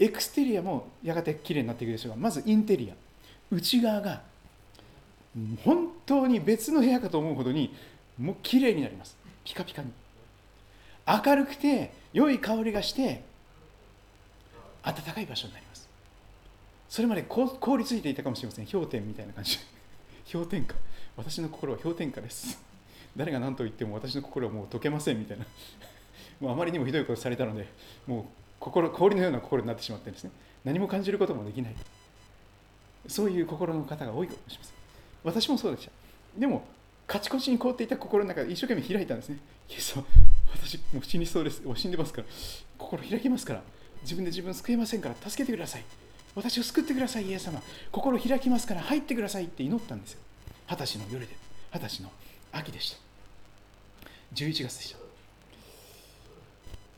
[0.00, 2.94] エクステリアもやがてきれいになっていくでしょうがまずインテリア。
[3.50, 4.22] 内側が
[5.64, 7.74] 本当に別の部屋かと思うほどに
[8.18, 9.16] もうきれいになります。
[9.44, 9.90] ピカピカに。
[11.06, 13.22] 明るくて良い香りがして
[14.82, 15.88] 暖かい場所になります。
[16.88, 18.66] それまで凍りついていたかもしれません。
[18.66, 19.58] 氷点みたいな感じ
[20.30, 20.74] 氷点下。
[21.16, 22.60] 私の心は氷点下です。
[23.16, 25.46] 誰が何と言っても私の心はもう溶けませんみたいな。
[26.40, 27.66] もうあまりにもひどいことされたので
[28.06, 28.24] もう
[28.60, 30.30] 心氷のような心になってしまってですね。
[30.64, 31.74] 何も感じることもできない。
[33.06, 34.74] そういう心の方が多いかもしれません。
[35.24, 35.92] 私もそうでした。
[36.38, 36.64] でも
[37.06, 39.38] カチコチに凍っていた心の中で一生懸命開いたんですね。
[39.70, 40.04] イエス様
[40.52, 41.62] 私もう死にそうです。
[41.74, 42.26] 死んでますから。
[42.76, 43.62] 心開きますから。
[44.02, 45.84] 自分で自分を救えませんから助けてください。
[46.34, 47.62] 私を救ってくださいイエス様。
[47.90, 50.20] 心開きますから入ってくださいって祈ったんですよ。
[50.68, 51.34] 二十歳の夜で
[51.72, 52.10] 二十歳の
[52.52, 52.98] 秋でした。
[54.34, 54.98] 11月でした。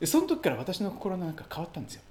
[0.01, 2.03] でその時から私の心の中変わったんですよ。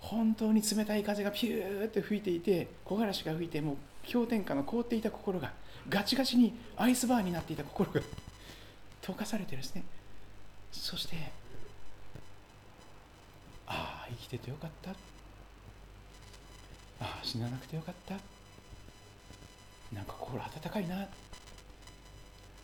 [0.00, 3.76] 本当に冷たい風がピューって吹いていて木枯らしが吹いてもう
[4.12, 5.52] 氷点下の凍っていた心が
[5.88, 8.00] ガチガチにアイスバーになっていた心が
[9.02, 9.84] 溶かされてですね。
[10.70, 11.16] そして
[13.66, 14.92] ああ生きててよかった。
[17.00, 18.14] ああ死ななくてよかった。
[19.94, 21.02] なんか心温かいな。
[21.02, 21.08] あ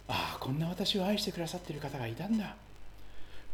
[0.09, 2.57] あこんな私を愛してくださっている方がいたんだ。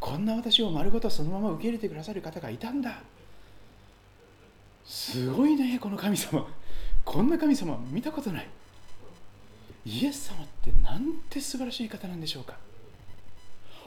[0.01, 3.01] こんな私を丸ごとそのまま受け入れてくださる方がいたんだ。
[4.85, 6.47] すごいねこの神様。
[7.05, 8.47] こんな神様見たことない。
[9.85, 12.55] イエス様ってなんて素晴らしい方なんでしょうか。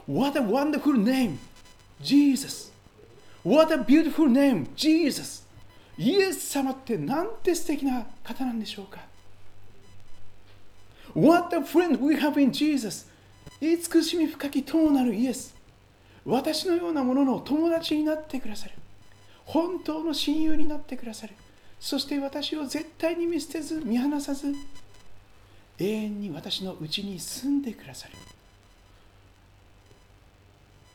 [0.06, 1.38] What a wonderful name
[2.00, 2.72] Jesus.
[3.44, 5.46] What a beautiful name Jesus.
[5.98, 9.00] イエス様ってなんて素敵な方なんでしょうか
[11.14, 13.06] ？What a friend we have in Jesus.
[13.60, 15.54] 慈しみ深き友なるイエス。
[16.24, 18.72] 私のようなものの友達になってくださる。
[19.44, 21.34] 本当の親友になってくださる。
[21.78, 24.54] そして私を絶対に見捨てず見放さず。
[25.78, 28.14] 永遠に私のうちに住んでくださる。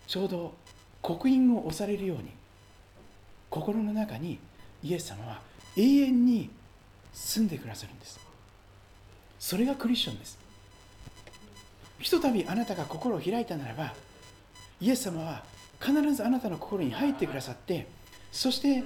[0.07, 0.53] ちょうど
[1.01, 2.31] 刻印を押されるように
[3.49, 4.39] 心の中に
[4.87, 5.41] イエス様は
[5.75, 6.49] 永遠に
[7.13, 8.17] 住んでくださるんです。
[9.37, 10.39] それがクリスチャンです。
[11.99, 13.93] ひとたびあなたが心を開いたならば
[14.79, 15.43] イエス様は
[15.81, 17.87] 必ずあなたの心に入ってくださって
[18.31, 18.83] そして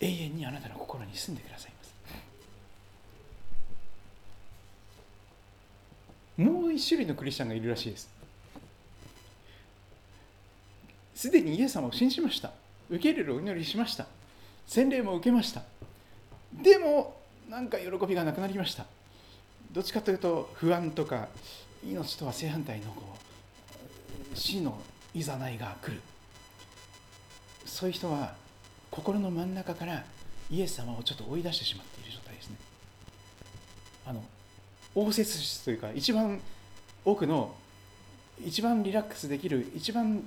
[0.00, 1.72] 永遠にあなたの心に住んでください
[6.38, 6.50] ます。
[6.50, 8.08] もう一種類のクリスチャンがいるらしいです。
[11.14, 12.59] すでにイエス様を信じました。
[12.90, 14.06] 受け入れるお祈りしました。
[14.66, 15.62] 洗礼も受けました。
[16.52, 18.84] でもなんか喜びがなくなりました。
[19.70, 21.28] どっちかというと不安とか
[21.86, 23.02] 命とは正反対のこ
[24.34, 24.80] う死の
[25.14, 26.00] いざないが来る。
[27.64, 28.34] そういう人は
[28.90, 30.04] 心の真ん中から
[30.50, 32.56] イエス様をちょっと追い出してしまっている状態ですね。
[34.04, 34.24] あの
[34.96, 36.40] 応接室というか一番
[37.04, 37.54] 奥の
[38.44, 40.24] 一番リラックスできる一番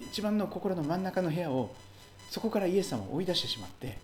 [0.00, 1.74] 一番の心の真ん中の部屋を
[2.30, 3.98] そこからイエス様を追い出してしまって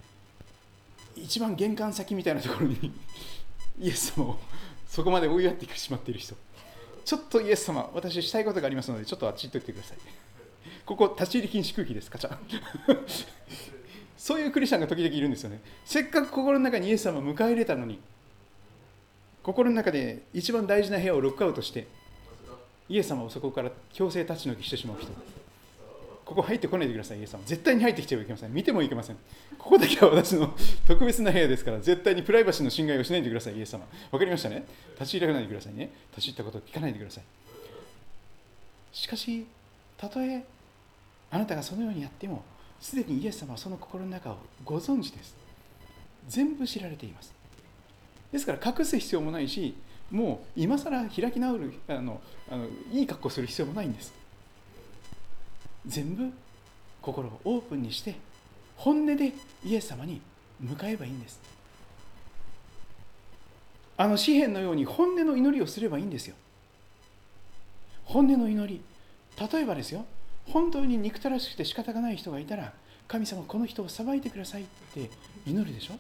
[1.17, 2.93] 一番玄関先みたいなところに
[3.81, 4.39] イエス様を
[4.89, 6.35] そこまで追いやってしまっている人。
[7.05, 9.99] ちょっとイエス様私したいことがありますのでちょっとあっち行っといてください。
[10.87, 12.39] ここ立ち入り禁止空気ですカチャ。
[14.17, 15.61] そういうクリスチャンが時々いるんですよね。
[15.85, 18.01] せっかく心の中にイエス様を迎え入れたのに
[19.43, 21.87] 心の中で一番大事な部屋をロックアウトして
[22.89, 25.13] イエス様をそこから強制立ち退きしてしまう人。
[26.25, 27.43] ここ入ってこないでください、イエス様。
[27.45, 28.53] 絶対に入ってきてはいけません。
[28.53, 29.17] 見てもいけません。
[29.59, 30.55] ここだけは私の
[30.87, 33.87] 特別な部屋ですから、絶対にプライバシーの侵害をしないでください、イエス様。
[34.11, 34.65] わかりましたね？
[34.99, 35.91] 立ち入らないでくださいね。
[36.13, 37.25] 立ち入ったことを聞かないでください。
[38.93, 39.47] しかし、
[39.97, 40.45] たとえ
[41.31, 42.43] あなたがそのようにやっても、
[42.81, 45.35] すでにイエス様はその心の中をご存知です。
[46.29, 47.35] 全部知られています。
[48.33, 49.75] ですから隠す必要もないし、
[50.11, 52.21] もう今更開き直るあの
[52.51, 54.13] あのいい格好する必要もないんです。
[55.87, 56.33] 全部
[57.03, 58.17] 心をオープンにして
[58.77, 59.33] 本音で
[59.65, 60.21] イエス様に
[60.61, 61.41] 向かえばいいんです。
[63.97, 66.35] あの詩篇のように本音の祈りをすればいいんですよ。
[68.05, 68.81] 本音の祈り。
[69.53, 70.05] 例えばですよ。
[70.49, 72.73] 本当に憎たらしくて仕方がない人がいたら
[73.09, 75.11] 神様この人を裁いてくださいって
[75.47, 75.95] 祈るでしょ。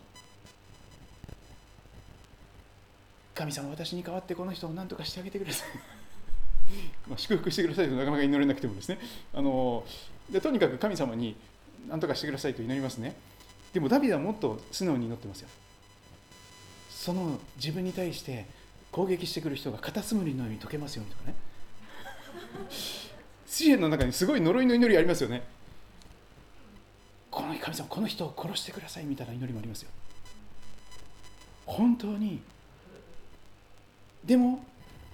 [3.34, 5.68] 神様私に代わってこの人を何とかしてあげてください。
[7.08, 8.98] まあ、祝福してくださいとなかなか祈れなくてもですね。
[9.32, 9.84] あの
[10.30, 11.36] でとにかく神様に
[11.88, 13.14] 何とかしてくださいと祈りますね。
[13.72, 15.48] でもダビデはもっと素直に祈ってますよ。
[16.90, 18.46] その自分に対して
[18.90, 21.34] 攻撃してくる人がカタツムリのように解けますようにとかね。
[23.46, 25.42] 詩篇の中にすごい呪いの祈りありますよね。
[27.30, 29.90] この神様この人を殺してくださいみたいな祈りもありますよ。
[31.66, 32.40] 本当に。
[34.24, 34.64] でも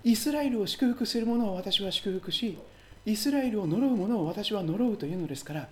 [0.02, 2.58] イスラエルを祝福する者を私は祝福し
[3.04, 5.68] イスラエルを呪う者を私は呪うというのですから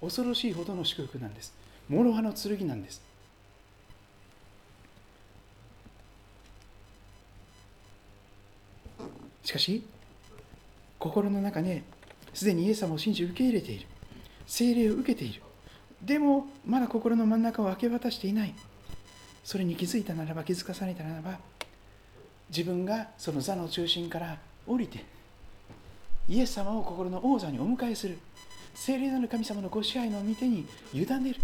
[0.00, 1.54] 恐ろしいほどの祝福なんです。
[1.88, 3.00] 諸刃の剣なんです。
[9.44, 9.84] しかし
[10.98, 11.82] 心の中で
[12.34, 13.86] すでにイエス様を信じ受け入れている。
[14.46, 15.42] 精霊を受けている。
[16.02, 18.54] でもまだ心の真ん中を明け渡していない。
[19.44, 21.38] それに気づいたならば気づかされたならば
[22.54, 25.04] 自分がその座の中心から降りて
[26.28, 28.18] イエス様を心の王座にお迎えする。
[28.74, 31.40] 聖霊なる神様のご支配の御手に委ねる。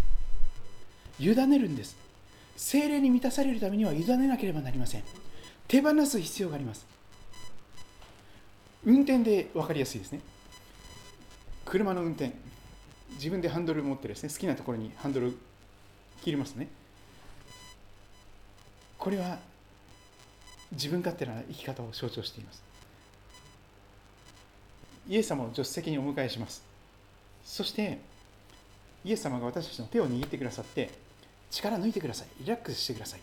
[1.19, 1.95] 委ねるんです。
[2.55, 5.03] 聖霊に満たされるためには委ねなければなりません。
[5.67, 6.85] 手放す必要があります。
[8.85, 10.21] 運転で分かりやすいですね。
[11.65, 12.31] 車の運転。
[13.15, 15.37] 自分でハンドル持ってですね好きなところにハンドル
[16.21, 16.69] 切りますね。
[18.97, 19.39] これは
[20.71, 22.63] 自分勝手な生き方を象徴しています。
[25.07, 26.63] イエス様を助手席にお迎えします。
[27.43, 27.99] そして
[29.03, 30.91] イエス様が私たちの手を握ってくださって
[31.49, 32.27] 力抜いてください。
[32.41, 33.19] リラックスしてください。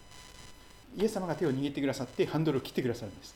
[0.97, 3.35] イエス様が手を握ってくださってハンドルを切ってくださるんです。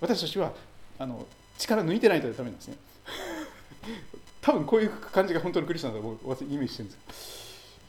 [0.00, 0.52] 私たちは
[0.98, 1.26] あの
[1.58, 2.76] 力抜いてないとダメなんですね。
[4.40, 7.47] 多分こういう感じが本当のクリスチャンだと僕イメージしてるんです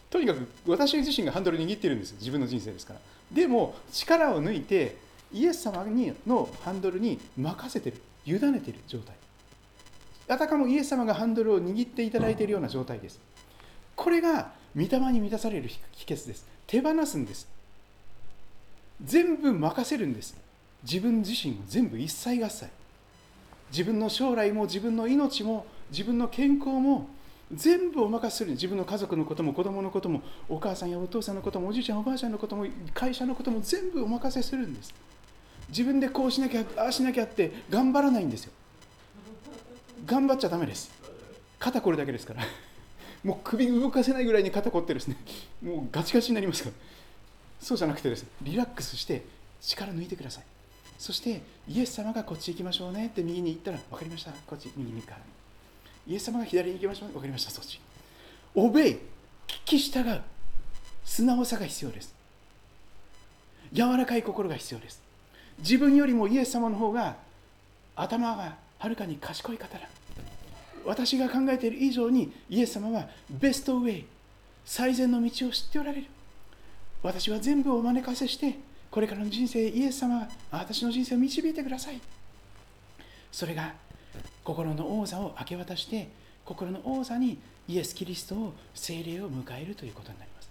[0.09, 2.99] とにかく私自身がハンドル握ってるんです自分の人生ですから。
[3.31, 4.97] でも力を抜いて
[5.31, 9.15] イエス様にのハンドルに任せてる委ねてる状態。
[10.27, 13.19] あたかもイエス様がハンドルを握っていただいているような状態です。
[13.95, 16.45] これが御霊に満たされる秘訣です。
[16.67, 17.47] 手放すんです。
[19.03, 20.35] 全部任せるんです。
[20.83, 22.67] 自分自身を全部一切合切。
[23.71, 27.09] 自分の将来も自分の命も自分の健康も
[27.53, 34.93] 全部お任せする自分の家族のことも子供のこともお母さんやお父さんのこともおじいちゃんおばあちゃんのことも会社のことも全部お任せするんです。
[35.69, 38.51] 自分でこうしなきゃああしなきゃって頑張らないんですよ。
[40.05, 40.91] 頑張っちゃだめです。
[41.57, 42.43] 肩こるだけですから。
[43.23, 45.17] もう首動かせないぐらいに肩こってですね。
[45.63, 46.75] もうガチガチになりますから。
[47.59, 49.25] そうじゃなくてですねリラックスして
[49.59, 50.43] 力抜いてください。
[50.97, 54.31] そしてイエス様がこっち行きましょうねって右に行ったら分かりました。
[54.47, 55.21] こっち右に行くから。
[56.07, 57.09] イエス様が左に行きましょう。
[57.09, 57.79] 分かりましたそっち。
[58.55, 58.99] オベイ聞
[59.65, 60.21] き従う。
[61.03, 62.13] 素直さが必要です。
[63.73, 65.01] 柔らかい心が必要です。
[65.59, 67.17] 自分よりもイエス様の方が
[67.95, 69.87] 頭がはるかに賢い方だ。
[70.85, 74.05] 私が考えている以上にイエス様はベストウェイ
[74.65, 76.07] 最善の道を知っておられる。
[77.03, 78.55] 私は全部お招かせして
[78.91, 81.99] これからの人生イエス様が私の人生を導いてください。
[83.31, 83.73] それが
[84.49, 86.09] 心の王座を明け渡して
[86.43, 90.49] 心の王座にイエス・キリストを精霊を迎えるということになります。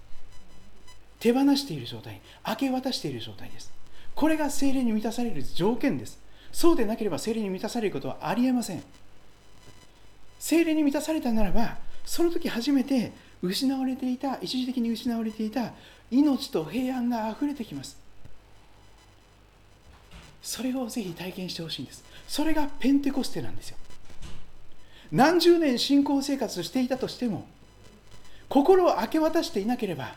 [1.18, 3.72] 手放している状態明け渡している状態です。
[4.14, 6.20] これが精霊に満たされる条件です。
[6.52, 8.84] そうでなければ精霊に満たされることはありえません。
[10.38, 13.10] 精霊に満たされたならばその時初めて
[13.42, 15.72] 失われていた一時的に失われていた
[16.12, 17.98] 命と平安があふれてきます。
[20.40, 22.04] それをぜひ体験してほしいんです。
[22.28, 23.76] それがペンテコステなんですよ。
[25.10, 27.46] 何十年信仰生活していたとしても
[28.48, 30.14] 心を明け渡していなければ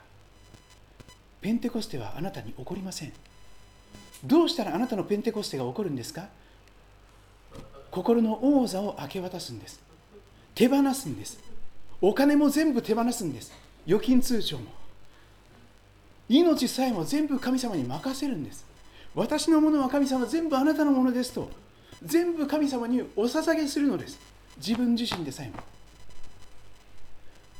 [1.41, 3.13] ペンテコステはあなたに起こりません。
[4.23, 6.27] どうしたらあなたのペンテコステが起こるんですか？
[7.89, 9.81] 心の王座を明け渡すんです。
[10.53, 11.39] 手放すんです。
[11.99, 13.51] お金も全部手放すんです。
[13.87, 14.65] 預金通帳も。
[16.29, 18.63] 命さえも全部神様に任せるんです。
[19.15, 21.49] 私のものは神様全部あなたのものですと
[22.03, 24.19] 全部神様にお捧げするのです。
[24.65, 25.53] 自分自身でさえも。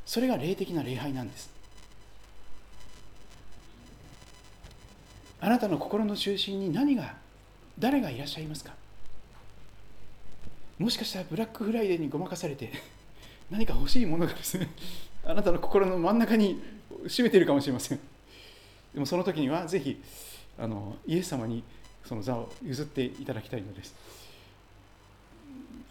[0.05, 1.49] それが霊的な礼拝なんです。
[5.39, 7.15] あなたの心の中心に何が
[7.79, 8.73] 誰がいらっしゃいますか？
[10.77, 12.71] もしかしたらブラックフライデーにごまかされて
[13.49, 14.69] 何か欲しいものがですね
[15.25, 16.61] あなたの心の真ん中に
[17.05, 17.99] 占めているかもしれません。
[18.93, 19.99] でもその時にはぜひ
[20.59, 21.63] あのイエス様に
[22.05, 23.95] その座を譲っていただきたいのです。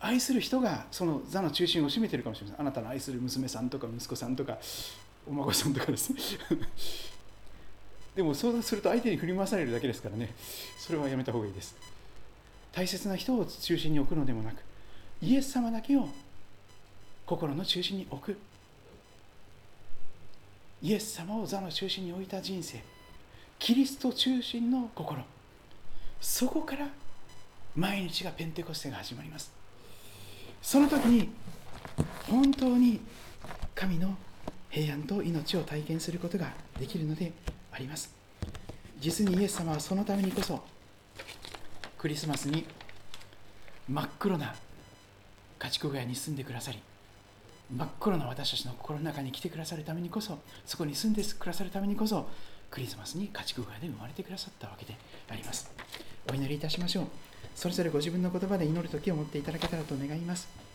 [0.01, 2.61] 愛する人がその座の中心を占めてるかもしれません。
[2.61, 4.59] あなたの愛する娘さんとか息子さんとか
[5.29, 6.13] お孫さんとかです。
[6.13, 6.21] ね
[8.17, 10.35] でもそうすると相手に振り回されるだけですからね。
[10.79, 11.77] それはやめた方がいいです。
[12.73, 14.63] 大切な人を中心に置くのでもなく
[15.21, 16.09] イエス様だけを
[17.27, 18.39] 心の中心に置く
[20.83, 22.83] イエス様を座の中心に置いた人生。
[23.59, 25.23] キリスト中心の心。
[26.23, 26.89] そこから
[27.77, 29.60] 毎日がペンテコステが始まります。
[30.63, 31.31] その時に
[32.29, 33.01] 本当に
[33.75, 34.17] 神の
[34.69, 37.33] 平安と命を体験することができるので
[37.73, 38.15] あります。
[39.01, 40.63] 実にイエス様はそのためにこそ
[41.97, 42.67] クリスマスに
[43.89, 44.55] 真っ黒な
[45.59, 46.79] 家畜小屋に住んでくださり
[47.75, 52.29] 真っ黒な私たちの心の中に来てくださるためにこそそこに住んでくださるためにこそ
[52.71, 54.95] クリスマスに家畜小屋で生まれてくださったわけで
[55.29, 55.71] あります。
[56.31, 57.07] お祈りいたしましょう。
[57.55, 60.70] それぞれご自分の言葉で祈る時を持っていただけたらと願います。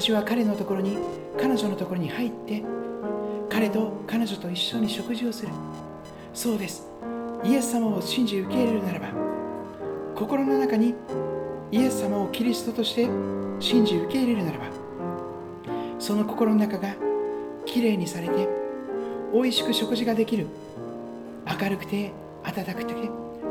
[0.00, 0.96] 私は彼のところに
[1.38, 2.62] 彼女のところに入って
[3.50, 5.52] 彼と彼女と一緒に食事をする。
[6.32, 6.88] そうです。
[7.44, 9.08] イエス様を信じ受け入れるならば
[10.14, 10.94] 心の中に
[11.70, 13.10] イエス様をキリストとして
[13.58, 14.64] 信じ受け入れるならば
[15.98, 16.94] その心の中が
[17.66, 18.48] きれいにされて
[19.34, 20.46] 美味しく食事ができる
[21.60, 22.10] 明るくて
[22.42, 22.94] 暖かくて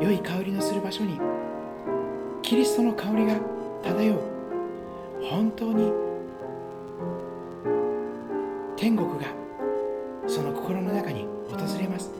[0.00, 1.20] 良い香りのする場所に
[2.42, 3.36] キリストの香りが
[3.84, 4.20] 漂う
[5.30, 6.09] 本当に
[8.80, 9.26] 天国が
[10.26, 12.10] その心の中に訪れます。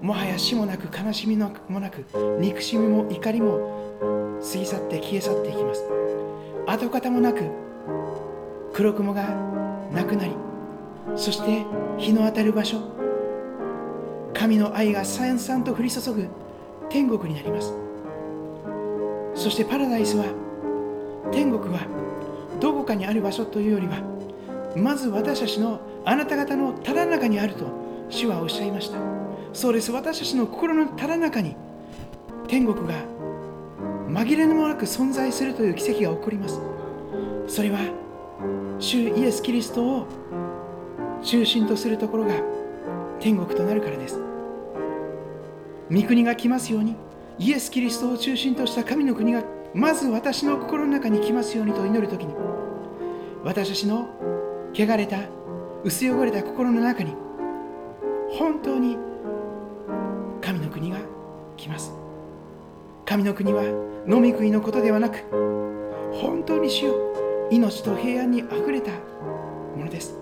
[0.00, 1.50] もはや死もなく悲しみも
[1.80, 2.04] なく
[2.38, 5.84] 憎しみも怒りも過ぎ去って消え去っていきます。
[6.68, 7.42] 跡形もなく
[8.72, 9.24] 黒雲が
[9.92, 10.36] なくなり
[11.16, 11.64] そして
[11.98, 12.78] 日の当たる場所
[14.32, 16.28] 神の愛がさんさんと降り注ぐ
[16.88, 17.74] 天国になります。
[19.34, 20.26] そしてパラダイスは
[21.32, 21.80] 天国は
[22.60, 24.19] どこかにある場所というよりは
[24.76, 27.66] まず私たちのあなた方のただ中にあると
[28.08, 28.98] 主はおっしゃいました。
[29.52, 29.90] そうです。
[29.92, 31.56] 私たちの心のただ中に
[32.48, 32.94] 天国が
[34.08, 36.60] 紛れもなく存在するという奇跡が起こります。
[37.46, 37.78] それは
[38.78, 40.06] 主イエス・キリストを
[41.22, 42.34] 中心とするところが
[43.18, 44.20] 天国となるからです。
[45.90, 46.94] 御国が来ますように
[47.38, 49.42] イエス・キリストを中心とした神の国が
[49.74, 52.34] まず私の心の中に来ますようにと祈るときに
[53.44, 54.08] 私たちの
[54.72, 55.18] 汚れた
[55.84, 57.14] 薄汚れた心の中に
[58.30, 58.96] 本当に
[60.40, 60.98] 神の国が
[61.56, 61.92] 来ます。
[63.04, 63.64] 神の国は
[64.08, 65.18] 飲み食いのことではなく
[66.12, 66.94] 本当に主よ
[67.50, 68.92] 命と平安にあふれた
[69.76, 70.16] ものです。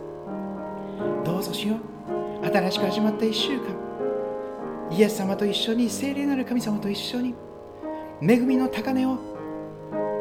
[1.25, 1.77] どうぞ主よ
[2.43, 3.67] 新しく始まった1週間
[4.91, 7.35] イエス様と一緒に聖霊なる神様と一緒に
[8.23, 9.19] 恵みの高値を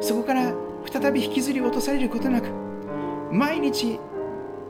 [0.02, 0.54] そこから
[0.92, 2.50] 再び引きずり落とされることなく
[3.32, 4.00] 毎日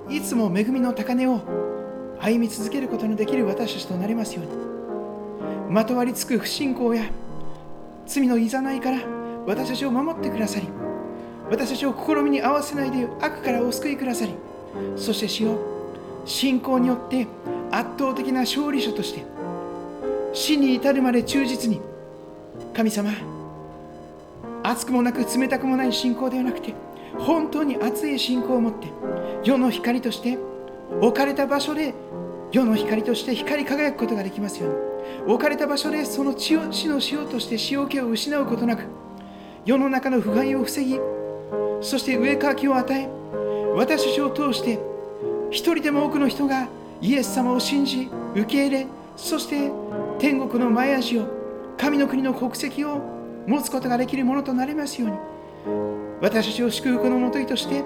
[0.09, 1.41] いつも恵みの高値を
[2.19, 4.67] 歩み続けることのできる私たちとなりますように。
[5.69, 7.03] まとわりつく不信仰や
[8.05, 8.99] 罪のいざないから
[9.45, 10.67] 私たちを守ってくださり
[11.49, 14.33] 私たちを試みに合わせないで悪からお救いくださり
[14.95, 15.59] そして死を
[16.25, 17.27] 信仰によって
[17.71, 19.23] 圧倒的な勝利者として
[20.33, 21.81] 死に至るまで忠実に
[22.73, 23.11] 神様
[24.63, 26.73] 熱くもなく冷たくもない信仰ではなくて
[27.17, 28.87] 本当に熱い信仰を持って
[29.43, 30.37] 世の光として
[31.01, 31.93] 置かれた場所で
[32.51, 34.87] 世の光として光り輝くことができますように。
[35.27, 38.83] 置かれた場所でその血を死の塩として塩気を失うことなく
[39.65, 40.99] 世の中の腐敗を防ぎ
[41.81, 43.09] そして上かきを与え
[43.75, 44.79] 私たちを通して
[45.49, 46.67] 一人でも多くの人が
[47.01, 49.71] イエス様を信じ受け入れそして
[50.19, 51.27] 天国の前足を
[51.77, 52.99] 神の国の国籍を
[53.45, 56.06] 持つことができるものとなりますように。
[56.21, 57.83] 私たちを祝福のもといとして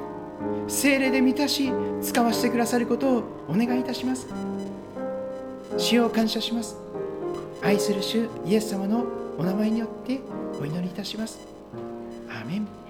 [0.67, 1.71] 精霊で満たし
[2.01, 4.27] 使わせてくださることをお願いいたします。
[5.77, 6.77] 主を感謝します。
[7.61, 9.05] 愛する主イエス様の
[9.37, 10.19] お名前によって
[10.59, 11.39] お祈りいたします。
[12.29, 12.80] アーメン。